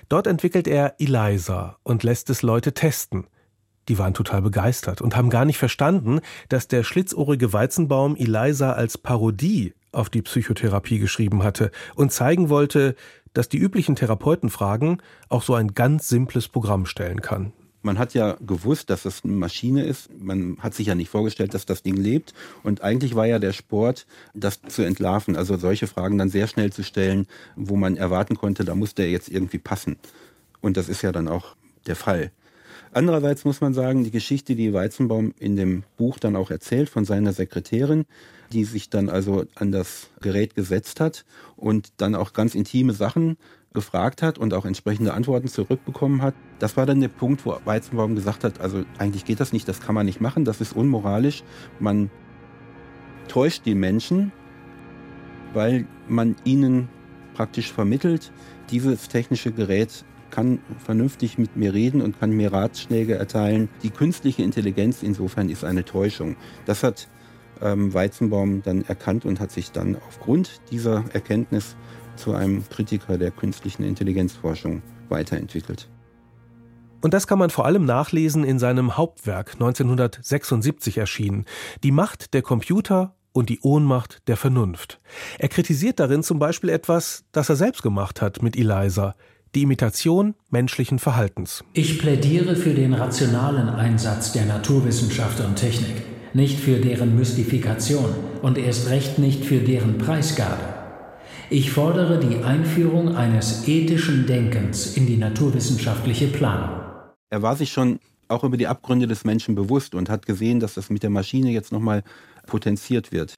[0.10, 3.28] Dort entwickelt er ELIZA und lässt es Leute testen.
[3.88, 8.98] Die waren total begeistert und haben gar nicht verstanden, dass der schlitzohrige Weizenbaum ELIZA als
[8.98, 12.96] Parodie auf die Psychotherapie geschrieben hatte und zeigen wollte,
[13.34, 17.54] dass die üblichen Therapeutenfragen auch so ein ganz simples Programm stellen kann.
[17.82, 20.10] Man hat ja gewusst, dass das eine Maschine ist.
[20.20, 22.34] Man hat sich ja nicht vorgestellt, dass das Ding lebt.
[22.64, 26.72] Und eigentlich war ja der Sport, das zu entlarven, also solche Fragen dann sehr schnell
[26.72, 29.98] zu stellen, wo man erwarten konnte, da muss der jetzt irgendwie passen.
[30.62, 31.56] Und das ist ja dann auch
[31.88, 32.32] der Fall.
[32.92, 37.06] Andererseits muss man sagen, die Geschichte, die Weizenbaum in dem Buch dann auch erzählt von
[37.06, 38.06] seiner Sekretärin,
[38.52, 43.38] die sich dann also an das Gerät gesetzt hat und dann auch ganz intime Sachen
[43.74, 46.34] gefragt hat und auch entsprechende Antworten zurückbekommen hat.
[46.60, 49.80] Das war dann der Punkt, wo Weizenbaum gesagt hat, also eigentlich geht das nicht, das
[49.80, 51.44] kann man nicht machen, das ist unmoralisch.
[51.80, 52.10] Man
[53.28, 54.34] täuscht die Menschen,
[55.54, 56.90] weil man ihnen
[57.34, 58.32] praktisch vermittelt,
[58.70, 63.70] dieses technische Gerät kann vernünftig mit mir reden und kann mir Ratschläge erteilen.
[63.84, 66.36] Die künstliche Intelligenz insofern ist eine Täuschung.
[66.66, 67.08] Das hat
[67.62, 71.76] ähm, Weizenbaum dann erkannt und hat sich dann aufgrund dieser Erkenntnis
[72.16, 75.90] zu einem Kritiker der künstlichen Intelligenzforschung weiterentwickelt.
[77.02, 81.46] Und das kann man vor allem nachlesen in seinem Hauptwerk 1976 erschienen,
[81.84, 85.00] Die Macht der Computer und die Ohnmacht der Vernunft.
[85.40, 89.16] Er kritisiert darin zum Beispiel etwas, das er selbst gemacht hat mit Eliza,
[89.56, 91.64] die Imitation menschlichen Verhaltens.
[91.74, 98.58] Ich plädiere für den rationalen Einsatz der Naturwissenschaft und Technik, nicht für deren Mystifikation und
[98.58, 100.62] erst recht nicht für deren Preisgabe.
[101.50, 106.80] Ich fordere die Einführung eines ethischen Denkens in die naturwissenschaftliche Planung.
[107.30, 110.76] Er war sich schon auch über die Abgründe des Menschen bewusst und hat gesehen, dass
[110.76, 112.04] das mit der Maschine jetzt nochmal
[112.48, 113.36] potenziert wird.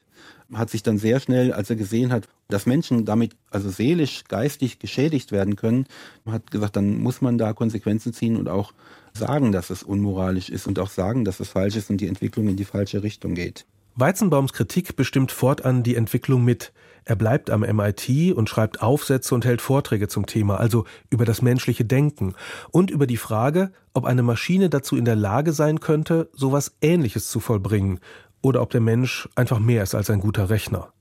[0.54, 4.80] Hat sich dann sehr schnell, als er gesehen hat, dass Menschen damit also seelisch, geistig
[4.80, 5.86] geschädigt werden können,
[6.26, 8.74] hat gesagt, dann muss man da Konsequenzen ziehen und auch
[9.14, 12.48] sagen, dass es unmoralisch ist und auch sagen, dass es falsch ist und die Entwicklung
[12.48, 13.66] in die falsche Richtung geht.
[13.96, 16.74] Weizenbaums Kritik bestimmt fortan die Entwicklung mit.
[17.06, 21.42] Er bleibt am MIT und schreibt Aufsätze und hält Vorträge zum Thema, also über das
[21.42, 22.34] menschliche Denken
[22.72, 27.30] und über die Frage, ob eine Maschine dazu in der Lage sein könnte, sowas Ähnliches
[27.30, 28.00] zu vollbringen,
[28.44, 30.94] oder ob der Mensch einfach mehr ist als ein guter Rechner.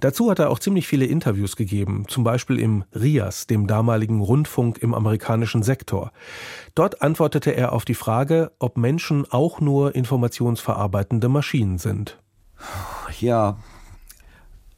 [0.00, 4.78] Dazu hat er auch ziemlich viele Interviews gegeben, zum Beispiel im RIAS, dem damaligen Rundfunk
[4.78, 6.12] im amerikanischen Sektor.
[6.74, 12.18] Dort antwortete er auf die Frage, ob Menschen auch nur informationsverarbeitende Maschinen sind.
[13.20, 13.58] Ja,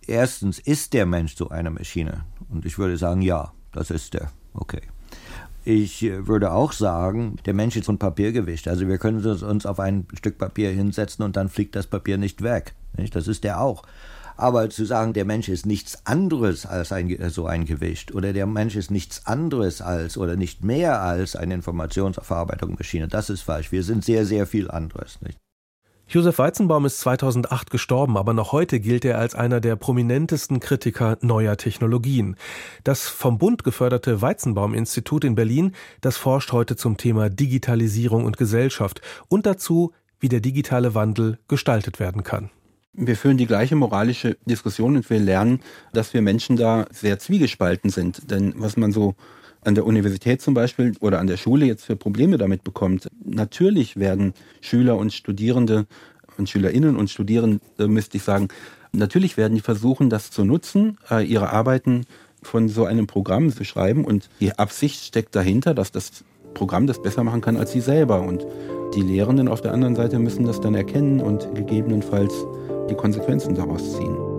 [0.07, 2.25] erstens, ist der Mensch so eine Maschine?
[2.49, 4.31] Und ich würde sagen, ja, das ist er.
[4.55, 4.83] Okay.
[5.65, 8.69] Ich äh, würde auch sagen, der Mensch ist von Papier gewischt.
[8.69, 12.43] Also wir können uns auf ein Stück Papier hinsetzen und dann fliegt das Papier nicht
[12.43, 12.75] weg.
[12.97, 13.15] Nicht?
[13.15, 13.85] Das ist der auch.
[14.37, 18.47] Aber zu sagen, der Mensch ist nichts anderes als ein, so ein Gewicht oder der
[18.47, 23.71] Mensch ist nichts anderes als oder nicht mehr als eine Informationsverarbeitungsmaschine, das ist falsch.
[23.73, 25.21] Wir sind sehr, sehr viel anderes.
[25.21, 25.39] Nicht?
[26.13, 31.17] Josef Weizenbaum ist 2008 gestorben, aber noch heute gilt er als einer der prominentesten Kritiker
[31.23, 32.37] neuer Technologien.
[32.85, 35.73] Das vom Bund geförderte Weizenbaum-Institut in Berlin,
[36.03, 41.99] das forscht heute zum Thema Digitalisierung und Gesellschaft und dazu, wie der digitale Wandel gestaltet
[41.99, 42.51] werden kann.
[42.93, 45.61] Wir führen die gleiche moralische Diskussion und wir lernen,
[45.95, 48.31] dass wir Menschen da sehr zwiegespalten sind.
[48.31, 49.15] Denn was man so
[49.65, 53.09] an der Universität zum Beispiel oder an der Schule jetzt für Probleme damit bekommt.
[53.25, 55.87] Natürlich werden Schüler und Studierende
[56.39, 58.49] und Schülerinnen und Studierende, müsste ich sagen,
[58.93, 62.07] natürlich werden die versuchen, das zu nutzen, äh, ihre Arbeiten
[62.43, 67.01] von so einem Programm zu schreiben und die Absicht steckt dahinter, dass das Programm das
[67.01, 68.45] besser machen kann als sie selber und
[68.95, 72.35] die Lehrenden auf der anderen Seite müssen das dann erkennen und gegebenenfalls
[72.91, 74.32] die Konsequenzen daraus ziehen.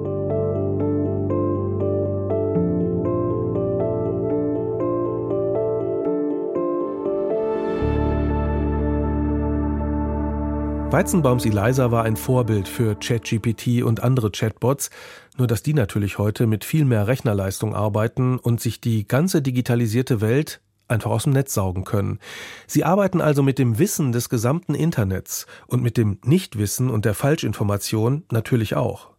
[10.94, 14.92] Weizenbaums Eliza war ein Vorbild für ChatGPT und andere Chatbots,
[15.40, 20.22] nur dass die natürlich heute mit viel mehr Rechnerleistung arbeiten und sich die ganze digitalisierte
[20.22, 22.20] Welt einfach aus dem Netz saugen können.
[22.68, 27.16] Sie arbeiten also mit dem Wissen des gesamten Internets und mit dem Nichtwissen und der
[27.16, 29.14] Falschinformation natürlich auch.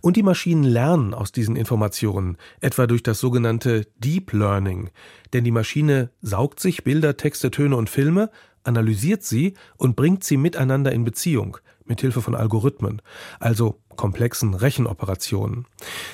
[0.00, 4.88] Und die Maschinen lernen aus diesen Informationen, etwa durch das sogenannte Deep Learning,
[5.34, 8.30] denn die Maschine saugt sich Bilder, Texte, Töne und Filme
[8.64, 13.02] analysiert sie und bringt sie miteinander in Beziehung, mit Hilfe von Algorithmen,
[13.40, 15.66] also komplexen Rechenoperationen.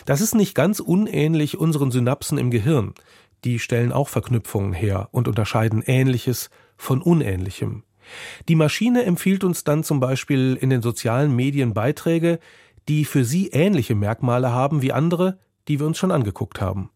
[0.06, 2.94] Das ist nicht ganz unähnlich unseren Synapsen im Gehirn.
[3.44, 7.84] Die stellen auch Verknüpfungen her und unterscheiden Ähnliches von Unähnlichem.
[8.48, 12.38] Die Maschine empfiehlt uns dann zum Beispiel in den sozialen Medien Beiträge,
[12.88, 16.90] die für sie ähnliche Merkmale haben wie andere, die wir uns schon angeguckt haben.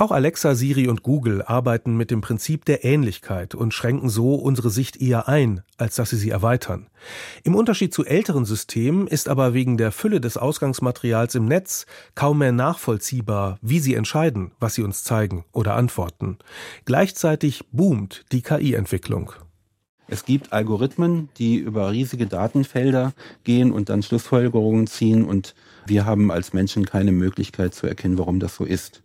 [0.00, 4.70] Auch Alexa, Siri und Google arbeiten mit dem Prinzip der Ähnlichkeit und schränken so unsere
[4.70, 6.86] Sicht eher ein, als dass sie sie erweitern.
[7.44, 11.84] Im Unterschied zu älteren Systemen ist aber wegen der Fülle des Ausgangsmaterials im Netz
[12.14, 16.38] kaum mehr nachvollziehbar, wie sie entscheiden, was sie uns zeigen oder antworten.
[16.86, 19.32] Gleichzeitig boomt die KI-Entwicklung.
[20.08, 23.12] Es gibt Algorithmen, die über riesige Datenfelder
[23.44, 28.40] gehen und dann Schlussfolgerungen ziehen und wir haben als Menschen keine Möglichkeit zu erkennen, warum
[28.40, 29.02] das so ist.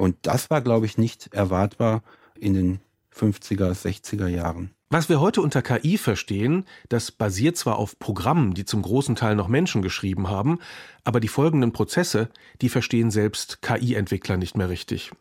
[0.00, 2.02] Und das war, glaube ich, nicht erwartbar
[2.38, 2.80] in den
[3.14, 4.70] 50er, 60er Jahren.
[4.88, 9.36] Was wir heute unter KI verstehen, das basiert zwar auf Programmen, die zum großen Teil
[9.36, 10.58] noch Menschen geschrieben haben,
[11.04, 12.30] aber die folgenden Prozesse,
[12.62, 15.12] die verstehen selbst KI-Entwickler nicht mehr richtig.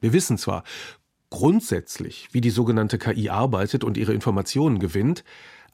[0.00, 0.62] Wir wissen zwar
[1.30, 5.24] grundsätzlich, wie die sogenannte KI arbeitet und ihre Informationen gewinnt,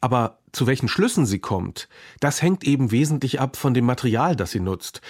[0.01, 1.89] aber zu welchen Schlüssen sie kommt,
[2.21, 5.01] das hängt eben wesentlich ab von dem Material, das sie nutzt.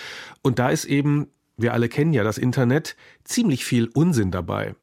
[0.41, 4.75] Und da ist eben, wir alle kennen ja das Internet, ziemlich viel Unsinn dabei.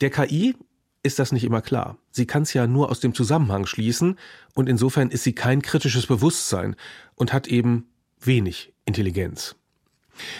[0.00, 0.54] Der KI
[1.02, 1.96] ist das nicht immer klar.
[2.10, 4.18] Sie kann es ja nur aus dem Zusammenhang schließen
[4.54, 6.76] und insofern ist sie kein kritisches Bewusstsein
[7.14, 7.88] und hat eben
[8.20, 9.56] wenig Intelligenz.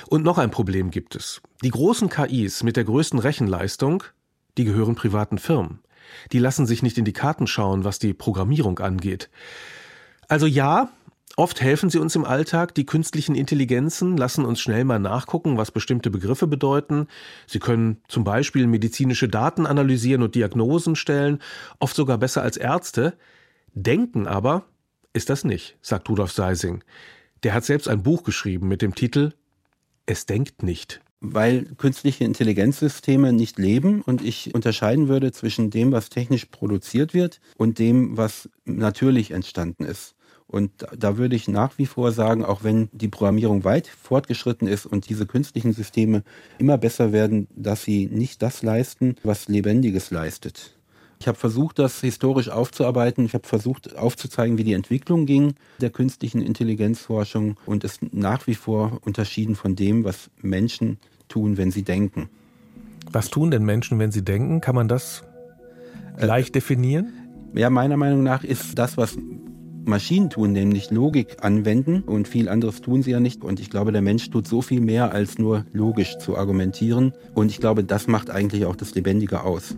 [0.09, 1.40] Und noch ein Problem gibt es.
[1.62, 4.05] Die großen KIs mit der größten Rechenleistung,
[4.59, 5.81] die gehören privaten Firmen.
[6.33, 9.31] Die lassen sich nicht in die Karten schauen, was die Programmierung angeht.
[10.29, 10.90] Also ja,
[11.40, 12.74] Oft helfen sie uns im Alltag.
[12.74, 17.07] Die künstlichen Intelligenzen lassen uns schnell mal nachgucken, was bestimmte Begriffe bedeuten.
[17.46, 21.38] Sie können zum Beispiel medizinische Daten analysieren und Diagnosen stellen,
[21.79, 23.14] oft sogar besser als Ärzte.
[23.72, 24.66] Denken aber
[25.14, 26.85] ist das nicht, sagt Rudolf Seising.
[27.42, 29.33] Der hat selbst ein Buch geschrieben mit dem Titel
[30.05, 36.09] Es denkt nicht weil künstliche Intelligenzsysteme nicht leben und ich unterscheiden würde zwischen dem, was
[36.09, 40.14] technisch produziert wird und dem, was natürlich entstanden ist.
[40.50, 44.84] Und da würde ich nach wie vor sagen, auch wenn die Programmierung weit fortgeschritten ist
[44.84, 46.24] und diese künstlichen Systeme
[46.58, 50.76] immer besser werden, dass sie nicht das leisten, was Lebendiges leistet.
[51.20, 53.26] Ich habe versucht, das historisch aufzuarbeiten.
[53.26, 58.54] Ich habe versucht aufzuzeigen, wie die Entwicklung ging der künstlichen Intelligenzforschung und es nach wie
[58.54, 62.28] vor unterschieden von dem, was Menschen tun, wenn sie denken.
[63.12, 64.60] Was tun denn Menschen, wenn sie denken?
[64.60, 65.22] Kann man das
[66.18, 67.12] leicht äh, definieren?
[67.54, 69.16] Ja, meiner Meinung nach ist das, was
[69.84, 73.44] Maschinen tun, nämlich Logik anwenden und viel anderes tun sie ja nicht.
[73.44, 77.12] Und ich glaube, der Mensch tut so viel mehr als nur logisch zu argumentieren.
[77.34, 79.76] Und ich glaube, das macht eigentlich auch das Lebendige aus.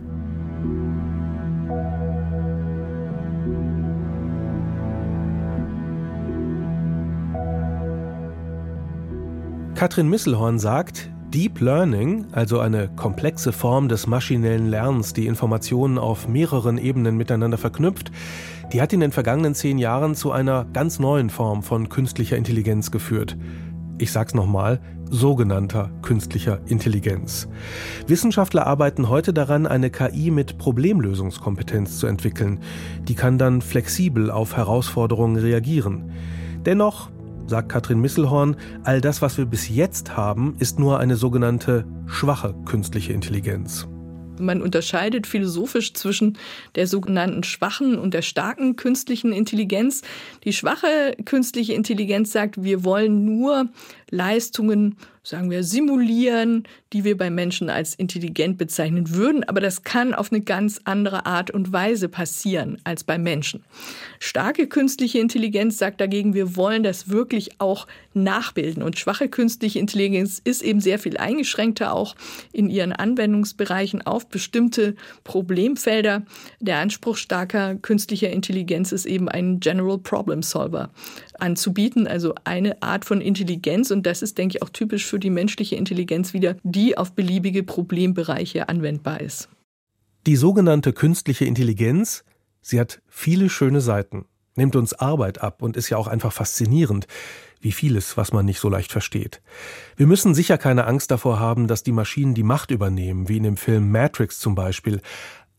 [9.75, 16.27] Katrin Misselhorn sagt, Deep Learning, also eine komplexe Form des maschinellen Lernens, die Informationen auf
[16.27, 18.11] mehreren Ebenen miteinander verknüpft,
[18.73, 22.89] die hat in den vergangenen zehn Jahren zu einer ganz neuen Form von künstlicher Intelligenz
[22.89, 23.37] geführt.
[23.99, 24.81] Ich sag's nochmal,
[25.11, 27.47] sogenannter künstlicher Intelligenz.
[28.07, 32.61] Wissenschaftler arbeiten heute daran, eine KI mit Problemlösungskompetenz zu entwickeln.
[33.07, 36.11] Die kann dann flexibel auf Herausforderungen reagieren.
[36.65, 37.11] Dennoch
[37.45, 42.55] sagt Katrin Misselhorn, all das, was wir bis jetzt haben, ist nur eine sogenannte schwache
[42.65, 43.87] künstliche Intelligenz.
[44.43, 46.37] Man unterscheidet philosophisch zwischen
[46.75, 50.01] der sogenannten schwachen und der starken künstlichen Intelligenz.
[50.43, 53.69] Die schwache künstliche Intelligenz sagt, wir wollen nur
[54.09, 60.13] Leistungen, sagen wir, simulieren, die wir bei Menschen als intelligent bezeichnen würden, aber das kann
[60.13, 63.63] auf eine ganz andere Art und Weise passieren als bei Menschen.
[64.19, 70.41] Starke künstliche Intelligenz sagt dagegen, wir wollen das wirklich auch nachbilden und schwache künstliche Intelligenz
[70.43, 72.15] ist eben sehr viel eingeschränkter auch
[72.51, 76.23] in ihren Anwendungsbereichen auf bestimmte Problemfelder.
[76.59, 80.89] Der Anspruch starker künstlicher Intelligenz ist eben ein General Problem Solver
[81.39, 85.29] anzubieten, also eine Art von Intelligenz und das ist, denke ich, auch typisch für die
[85.29, 89.47] menschliche Intelligenz wieder, die auf beliebige Problembereiche anwendbar ist.
[90.25, 92.23] Die sogenannte künstliche Intelligenz,
[92.63, 97.05] sie hat viele schöne Seiten, nimmt uns Arbeit ab und ist ja auch einfach faszinierend,
[97.61, 99.43] wie vieles, was man nicht so leicht versteht.
[99.97, 103.43] Wir müssen sicher keine Angst davor haben, dass die Maschinen die Macht übernehmen, wie in
[103.43, 104.99] dem Film Matrix zum Beispiel.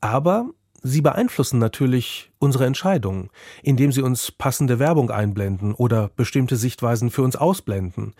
[0.01, 0.49] Aber
[0.87, 3.31] Sie beeinflussen natürlich unsere Entscheidungen,
[3.63, 8.13] indem sie uns passende Werbung einblenden oder bestimmte Sichtweisen für uns ausblenden.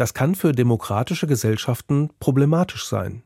[0.00, 3.22] Das kann für demokratische Gesellschaften problematisch sein.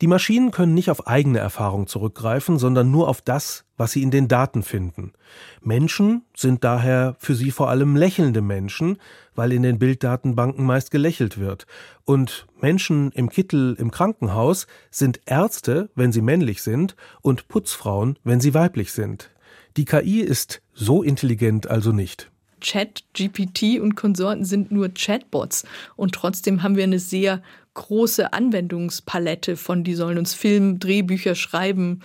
[0.00, 4.10] Die Maschinen können nicht auf eigene Erfahrung zurückgreifen, sondern nur auf das, was sie in
[4.10, 5.12] den Daten finden.
[5.60, 8.98] Menschen sind daher für sie vor allem lächelnde Menschen,
[9.36, 11.68] weil in den Bilddatenbanken meist gelächelt wird.
[12.04, 18.40] Und Menschen im Kittel im Krankenhaus sind Ärzte, wenn sie männlich sind, und Putzfrauen, wenn
[18.40, 19.30] sie weiblich sind.
[19.76, 22.32] Die KI ist so intelligent also nicht.
[22.66, 27.40] Chat, GPT und Konsorten sind nur Chatbots und trotzdem haben wir eine sehr
[27.74, 32.00] große Anwendungspalette von, die sollen uns Film, Drehbücher schreiben,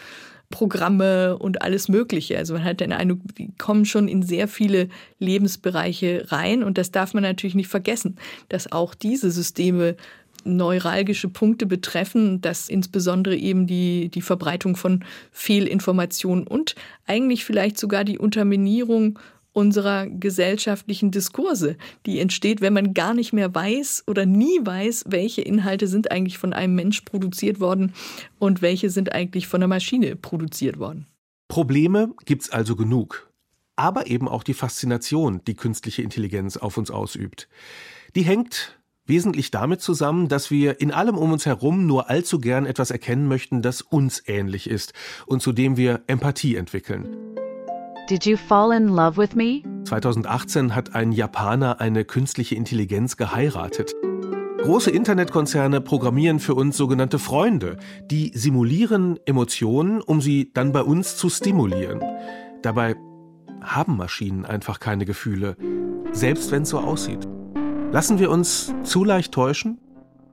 [0.52, 2.38] Programme und alles Mögliche.
[2.38, 6.92] Also man hat den Eindruck, die kommen schon in sehr viele Lebensbereiche rein und das
[6.92, 8.18] darf man natürlich nicht vergessen,
[8.50, 9.96] dass auch diese Systeme
[10.44, 16.76] neuralgische Punkte betreffen, dass insbesondere eben die, die Verbreitung von Fehlinformationen und
[17.08, 19.18] eigentlich vielleicht sogar die Unterminierung
[19.54, 25.42] unserer gesellschaftlichen Diskurse, die entsteht, wenn man gar nicht mehr weiß oder nie weiß, welche
[25.42, 27.94] Inhalte sind eigentlich von einem Mensch produziert worden
[28.40, 31.06] und welche sind eigentlich von der Maschine produziert worden.
[31.48, 33.30] Probleme gibt's also genug.
[33.76, 37.50] Aber eben auch die Faszination, die künstliche Intelligenz auf uns ausübt.
[38.16, 42.66] Die hängt wesentlich damit zusammen, dass wir in allem um uns herum nur allzu gern
[42.66, 44.94] etwas erkennen möchten, das uns ähnlich ist
[45.26, 47.32] und zu dem wir Empathie entwickeln.
[48.12, 49.64] Did you fall in love with me?
[49.86, 53.94] 2018 hat ein Japaner eine künstliche Intelligenz geheiratet.
[54.58, 61.16] Große Internetkonzerne programmieren für uns sogenannte Freunde, die simulieren Emotionen, um sie dann bei uns
[61.16, 62.02] zu stimulieren.
[62.62, 62.98] Dabei
[63.62, 65.56] haben Maschinen einfach keine Gefühle,
[66.12, 67.26] selbst wenn es so aussieht.
[67.94, 69.80] Lassen wir uns zu leicht täuschen?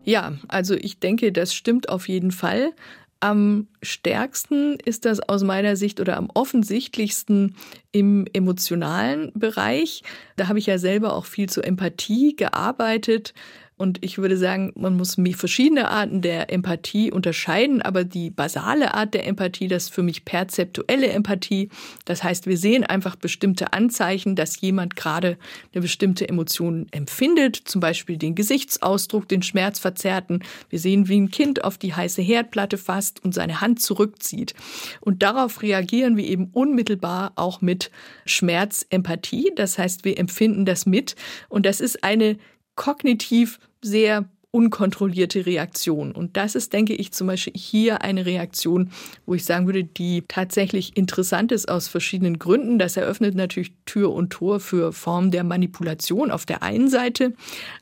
[0.03, 2.73] Ja, also ich denke, das stimmt auf jeden Fall.
[3.21, 7.57] Am stärksten ist das aus meiner Sicht oder am offensichtlichsten
[7.91, 10.03] im emotionalen Bereich.
[10.37, 13.35] Da habe ich ja selber auch viel zur Empathie gearbeitet
[13.79, 19.15] und ich würde sagen, man muss verschiedene Arten der Empathie unterscheiden, aber die basale Art
[19.15, 21.71] der Empathie, das ist für mich perzeptuelle Empathie.
[22.05, 25.39] Das heißt, wir sehen einfach bestimmte Anzeichen, dass jemand gerade
[25.73, 30.43] eine bestimmte Emotion empfindet, zum Beispiel den Gesichtsausdruck, den Schmerzverzerrten.
[30.71, 34.55] Wir sehen, wie ein Kind auf die heiße Herdplatte fasst und seine Hand zurückzieht.
[35.01, 37.93] Und darauf reagieren wir eben unmittelbar auch mit
[38.27, 39.53] Schmerzempathie.
[39.55, 41.15] Das heißt, wir empfinden das mit.
[41.49, 42.39] Und das ist eine
[42.79, 46.13] kognitiv sehr unkontrollierte Reaktion.
[46.13, 48.91] Und das ist, denke ich, zum Beispiel hier eine Reaktion,
[49.27, 52.79] wo ich sagen würde, die tatsächlich interessant ist aus verschiedenen Gründen.
[52.79, 57.35] Das eröffnet natürlich Tür und Tor für Formen der Manipulation auf der einen Seite.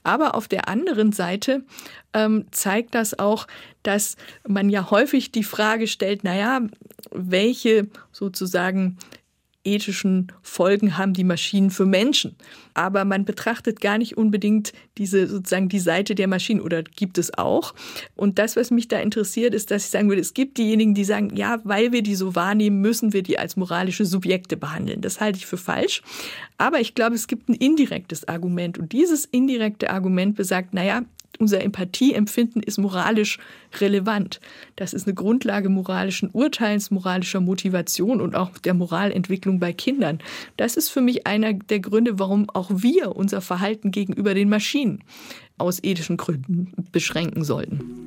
[0.02, 1.64] Aber auf der anderen Seite
[2.12, 3.46] ähm, zeigt das auch,
[3.84, 4.16] dass
[4.46, 6.62] man ja häufig die Frage stellt, naja,
[7.12, 8.98] welche sozusagen
[9.66, 12.36] ethischen Folgen haben die Maschinen für Menschen.
[12.74, 17.36] Aber man betrachtet gar nicht unbedingt diese sozusagen die Seite der Maschinen oder gibt es
[17.36, 17.74] auch.
[18.14, 21.04] Und das, was mich da interessiert, ist, dass ich sagen würde, es gibt diejenigen, die
[21.04, 25.00] sagen, ja, weil wir die so wahrnehmen, müssen wir die als moralische Subjekte behandeln.
[25.00, 26.02] Das halte ich für falsch.
[26.58, 28.78] Aber ich glaube, es gibt ein indirektes Argument.
[28.78, 31.02] Und dieses indirekte Argument besagt, naja,
[31.38, 33.38] unser Empathieempfinden ist moralisch
[33.80, 34.40] relevant.
[34.76, 40.18] Das ist eine Grundlage moralischen Urteils, moralischer Motivation und auch der Moralentwicklung bei Kindern.
[40.56, 45.02] Das ist für mich einer der Gründe, warum auch wir unser Verhalten gegenüber den Maschinen
[45.58, 48.06] aus ethischen Gründen beschränken sollten.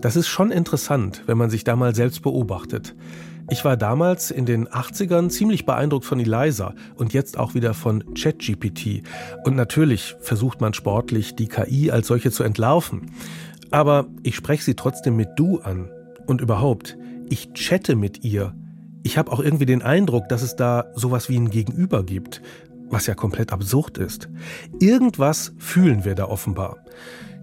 [0.00, 2.94] Das ist schon interessant, wenn man sich da mal selbst beobachtet.
[3.50, 8.14] Ich war damals in den 80ern ziemlich beeindruckt von Eliza und jetzt auch wieder von
[8.14, 9.02] ChatGPT.
[9.44, 13.10] Und natürlich versucht man sportlich, die KI als solche zu entlarven.
[13.70, 15.90] Aber ich spreche sie trotzdem mit Du an.
[16.26, 16.96] Und überhaupt,
[17.28, 18.54] ich chatte mit ihr.
[19.02, 22.40] Ich habe auch irgendwie den Eindruck, dass es da sowas wie ein Gegenüber gibt,
[22.88, 24.30] was ja komplett absurd ist.
[24.80, 26.78] Irgendwas fühlen wir da offenbar.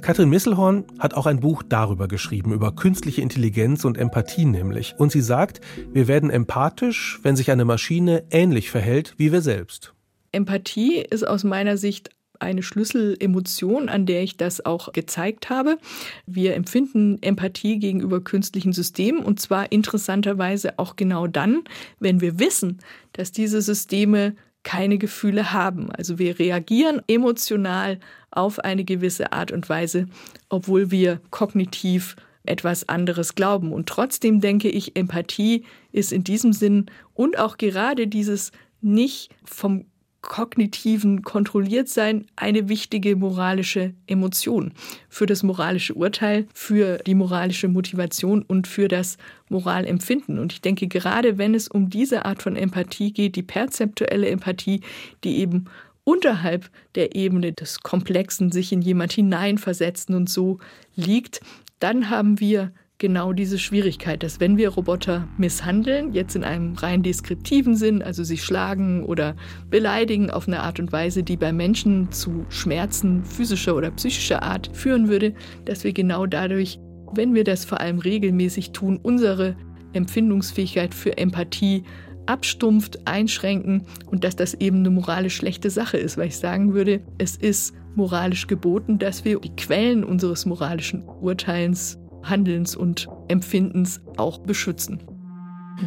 [0.02, 4.95] Katrin Misselhorn hat auch ein Buch darüber geschrieben, über künstliche Intelligenz und Empathie nämlich.
[4.97, 5.62] Und sie sagt,
[5.93, 9.93] wir werden empathisch, wenn sich eine Maschine ähnlich verhält wie wir selbst.
[10.32, 15.78] Empathie ist aus meiner Sicht eine Schlüsselemotion, an der ich das auch gezeigt habe.
[16.26, 21.64] Wir empfinden Empathie gegenüber künstlichen Systemen und zwar interessanterweise auch genau dann,
[21.99, 22.80] wenn wir wissen,
[23.14, 25.91] dass diese Systeme keine Gefühle haben.
[25.91, 27.99] Also wir reagieren emotional
[28.32, 30.07] auf eine gewisse Art und Weise,
[30.49, 33.71] obwohl wir kognitiv etwas anderes glauben.
[33.71, 38.51] Und trotzdem denke ich, Empathie ist in diesem Sinn und auch gerade dieses
[38.82, 39.86] nicht vom
[40.21, 44.71] kognitiven Kontrolliertsein eine wichtige moralische Emotion
[45.09, 49.17] für das moralische Urteil, für die moralische Motivation und für das
[49.49, 50.38] Moralempfinden.
[50.38, 54.82] Und ich denke, gerade wenn es um diese Art von Empathie geht, die perzeptuelle Empathie,
[55.23, 55.65] die eben
[56.12, 60.59] unterhalb der Ebene des Komplexen sich in jemand hineinversetzen und so
[60.93, 61.39] liegt,
[61.80, 67.01] dann haben wir genau diese Schwierigkeit, dass wenn wir Roboter misshandeln, jetzt in einem rein
[67.01, 69.38] deskriptiven Sinn, also sie schlagen oder
[69.70, 74.70] beleidigen auf eine Art und Weise, die bei Menschen zu Schmerzen physischer oder psychischer Art
[74.74, 75.34] führen würde,
[75.64, 76.78] dass wir genau dadurch,
[77.14, 79.55] wenn wir das vor allem regelmäßig tun, unsere
[79.93, 81.84] Empfindungsfähigkeit für Empathie
[82.26, 87.01] abstumpft, einschränken und dass das eben eine moralisch schlechte Sache ist, weil ich sagen würde,
[87.17, 94.39] es ist moralisch geboten, dass wir die Quellen unseres moralischen Urteils Handelns und Empfindens auch
[94.39, 94.99] beschützen.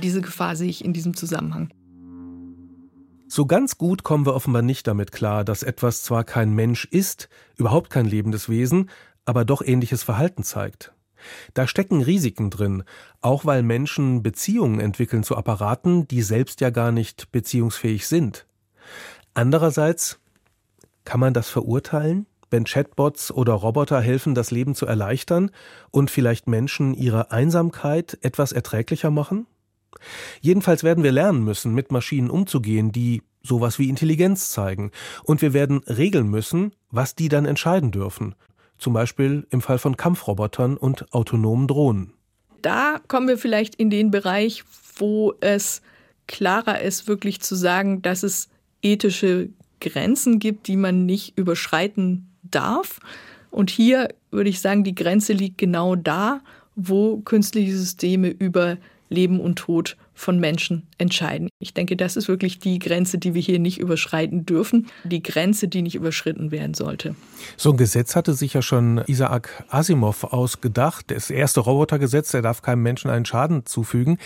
[0.02, 1.68] Diese Gefahr sehe ich in diesem Zusammenhang.
[3.28, 7.28] So ganz gut kommen wir offenbar nicht damit klar, dass etwas zwar kein Mensch ist,
[7.56, 8.90] überhaupt kein lebendes Wesen,
[9.24, 10.93] aber doch ähnliches Verhalten zeigt.
[11.54, 12.84] Da stecken Risiken drin,
[13.20, 18.46] auch weil Menschen Beziehungen entwickeln zu Apparaten, die selbst ja gar nicht beziehungsfähig sind.
[19.34, 20.20] Andererseits
[21.04, 22.26] kann man das verurteilen?
[22.54, 25.50] wenn Chatbots oder Roboter helfen, das Leben zu erleichtern
[25.90, 29.48] und vielleicht Menschen ihre Einsamkeit etwas erträglicher machen?
[30.40, 34.92] Jedenfalls werden wir lernen müssen, mit Maschinen umzugehen, die sowas wie Intelligenz zeigen,
[35.24, 38.36] und wir werden regeln müssen, was die dann entscheiden dürfen,
[38.78, 42.12] zum Beispiel im Fall von Kampfrobotern und autonomen Drohnen.
[42.62, 44.64] Da kommen wir vielleicht in den Bereich,
[44.96, 45.82] wo es
[46.26, 48.48] klarer ist, wirklich zu sagen, dass es
[48.82, 49.50] ethische
[49.80, 53.00] Grenzen gibt, die man nicht überschreiten darf.
[53.50, 56.40] Und hier würde ich sagen, die Grenze liegt genau da,
[56.74, 61.48] wo künstliche Systeme über Leben und Tod von Menschen entscheiden.
[61.58, 65.68] Ich denke, das ist wirklich die Grenze, die wir hier nicht überschreiten dürfen, die Grenze,
[65.68, 67.14] die nicht überschritten werden sollte.
[67.56, 71.10] So ein Gesetz hatte sich ja schon Isaac Asimov ausgedacht.
[71.10, 74.18] Das erste Robotergesetz, der darf keinem Menschen einen Schaden zufügen.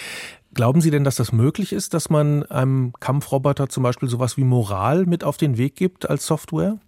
[0.54, 4.44] Glauben Sie denn, dass das möglich ist, dass man einem Kampfroboter zum Beispiel sowas wie
[4.44, 6.78] Moral mit auf den Weg gibt als Software?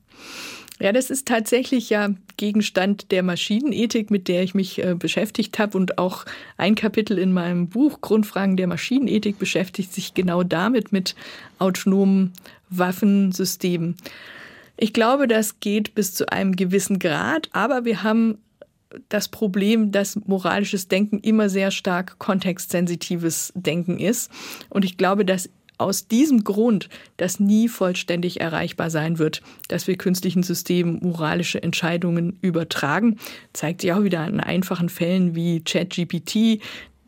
[0.81, 2.09] Ja, das ist tatsächlich ja
[2.39, 5.77] Gegenstand der Maschinenethik, mit der ich mich äh, beschäftigt habe.
[5.77, 6.25] Und auch
[6.57, 11.15] ein Kapitel in meinem Buch Grundfragen der Maschinenethik beschäftigt sich genau damit, mit
[11.59, 12.33] autonomen
[12.71, 13.97] Waffensystemen.
[14.79, 18.39] Ich glaube, das geht bis zu einem gewissen Grad, aber wir haben
[19.11, 24.31] das Problem, dass moralisches Denken immer sehr stark kontextsensitives Denken ist.
[24.71, 25.51] Und ich glaube, dass
[25.81, 32.39] aus diesem Grund das nie vollständig erreichbar sein wird, dass wir künstlichen Systemen moralische Entscheidungen
[32.43, 33.19] übertragen.
[33.53, 36.63] Zeigt sich auch wieder an einfachen Fällen wie ChatGPT.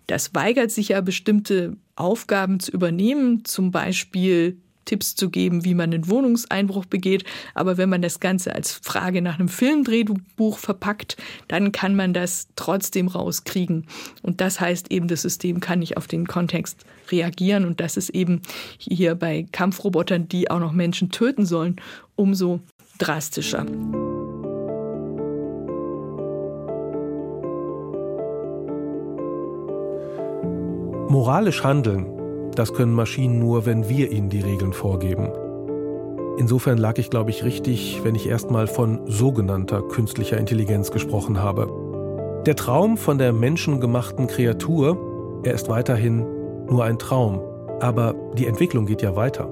[0.06, 5.92] Das weigert sich ja, bestimmte Aufgaben zu übernehmen, zum Beispiel Tipps zu geben, wie man
[5.92, 7.24] einen Wohnungseinbruch begeht.
[7.54, 11.16] Aber wenn man das Ganze als Frage nach einem Filmdrehbuch verpackt,
[11.48, 13.86] dann kann man das trotzdem rauskriegen.
[14.22, 17.64] Und das heißt eben, das System kann nicht auf den Kontext reagieren.
[17.64, 18.42] Und das ist eben
[18.78, 21.76] hier bei Kampfrobotern, die auch noch Menschen töten sollen,
[22.16, 22.60] umso
[22.98, 23.66] drastischer.
[31.08, 32.21] Moralisch handeln
[32.54, 35.28] das können Maschinen nur, wenn wir ihnen die Regeln vorgeben.
[36.38, 41.68] Insofern lag ich, glaube ich, richtig, wenn ich erstmal von sogenannter künstlicher Intelligenz gesprochen habe.
[42.46, 46.26] Der Traum von der menschengemachten Kreatur, er ist weiterhin
[46.68, 47.40] nur ein Traum,
[47.80, 49.48] aber die Entwicklung geht ja weiter.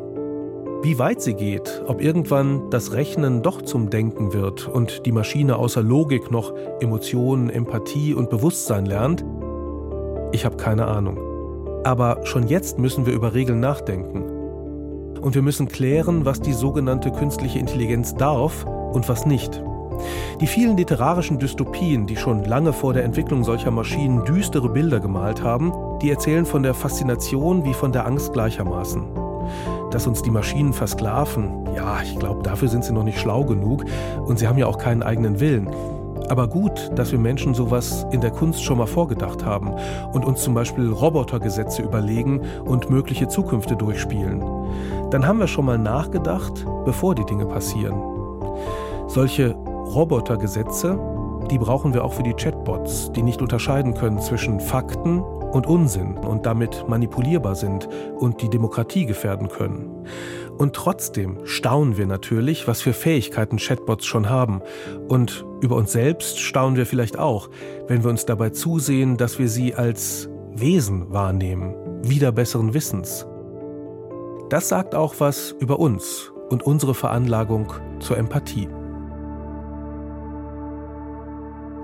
[0.83, 5.57] Wie weit sie geht, ob irgendwann das Rechnen doch zum Denken wird und die Maschine
[5.57, 9.23] außer Logik noch Emotionen, Empathie und Bewusstsein lernt,
[10.33, 11.30] ich habe keine Ahnung.
[11.85, 14.23] Aber schon jetzt müssen wir über Regeln nachdenken.
[15.21, 19.63] Und wir müssen klären, was die sogenannte künstliche Intelligenz darf und was nicht.
[20.41, 25.43] Die vielen literarischen Dystopien, die schon lange vor der Entwicklung solcher Maschinen düstere Bilder gemalt
[25.43, 29.05] haben, die erzählen von der Faszination wie von der Angst gleichermaßen.
[29.91, 33.85] Dass uns die Maschinen versklaven, ja, ich glaube, dafür sind sie noch nicht schlau genug
[34.25, 35.69] und sie haben ja auch keinen eigenen Willen.
[36.31, 39.75] Aber gut, dass wir Menschen sowas in der Kunst schon mal vorgedacht haben
[40.13, 44.41] und uns zum Beispiel Robotergesetze überlegen und mögliche Zukünfte durchspielen.
[45.11, 48.01] Dann haben wir schon mal nachgedacht, bevor die Dinge passieren.
[49.09, 51.01] Solche Robotergesetze,
[51.51, 56.17] die brauchen wir auch für die Chatbots, die nicht unterscheiden können zwischen Fakten und Unsinn
[56.17, 57.89] und damit manipulierbar sind
[58.19, 60.07] und die Demokratie gefährden können.
[60.59, 64.61] Und trotzdem staunen wir natürlich, was für Fähigkeiten Chatbots schon haben.
[65.09, 67.49] Und über uns selbst staunen wir vielleicht auch,
[67.89, 73.27] wenn wir uns dabei zusehen, dass wir sie als Wesen wahrnehmen, wieder besseren Wissens.
[74.51, 78.69] Das sagt auch was über uns und unsere Veranlagung zur Empathie.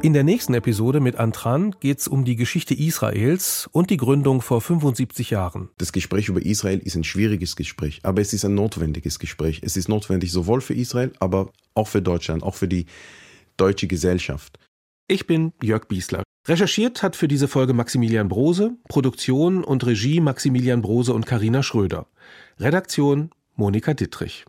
[0.06, 4.40] In der nächsten Episode mit Antran geht es um die Geschichte Israels und die Gründung
[4.40, 5.68] vor 75 Jahren.
[5.78, 9.62] Das Gespräch über Israel ist ein schwieriges Gespräch, aber es ist ein notwendiges Gespräch.
[9.64, 12.86] Es ist notwendig sowohl für Israel, aber auch für Deutschland, auch für die
[13.56, 14.60] deutsche Gesellschaft.
[15.08, 16.22] Ich bin Jörg Biesler.
[16.46, 22.06] Recherchiert hat für diese Folge Maximilian Brose, Produktion und Regie Maximilian Brose und Karina Schröder.
[22.60, 24.44] Redaktion Monika Dittrich.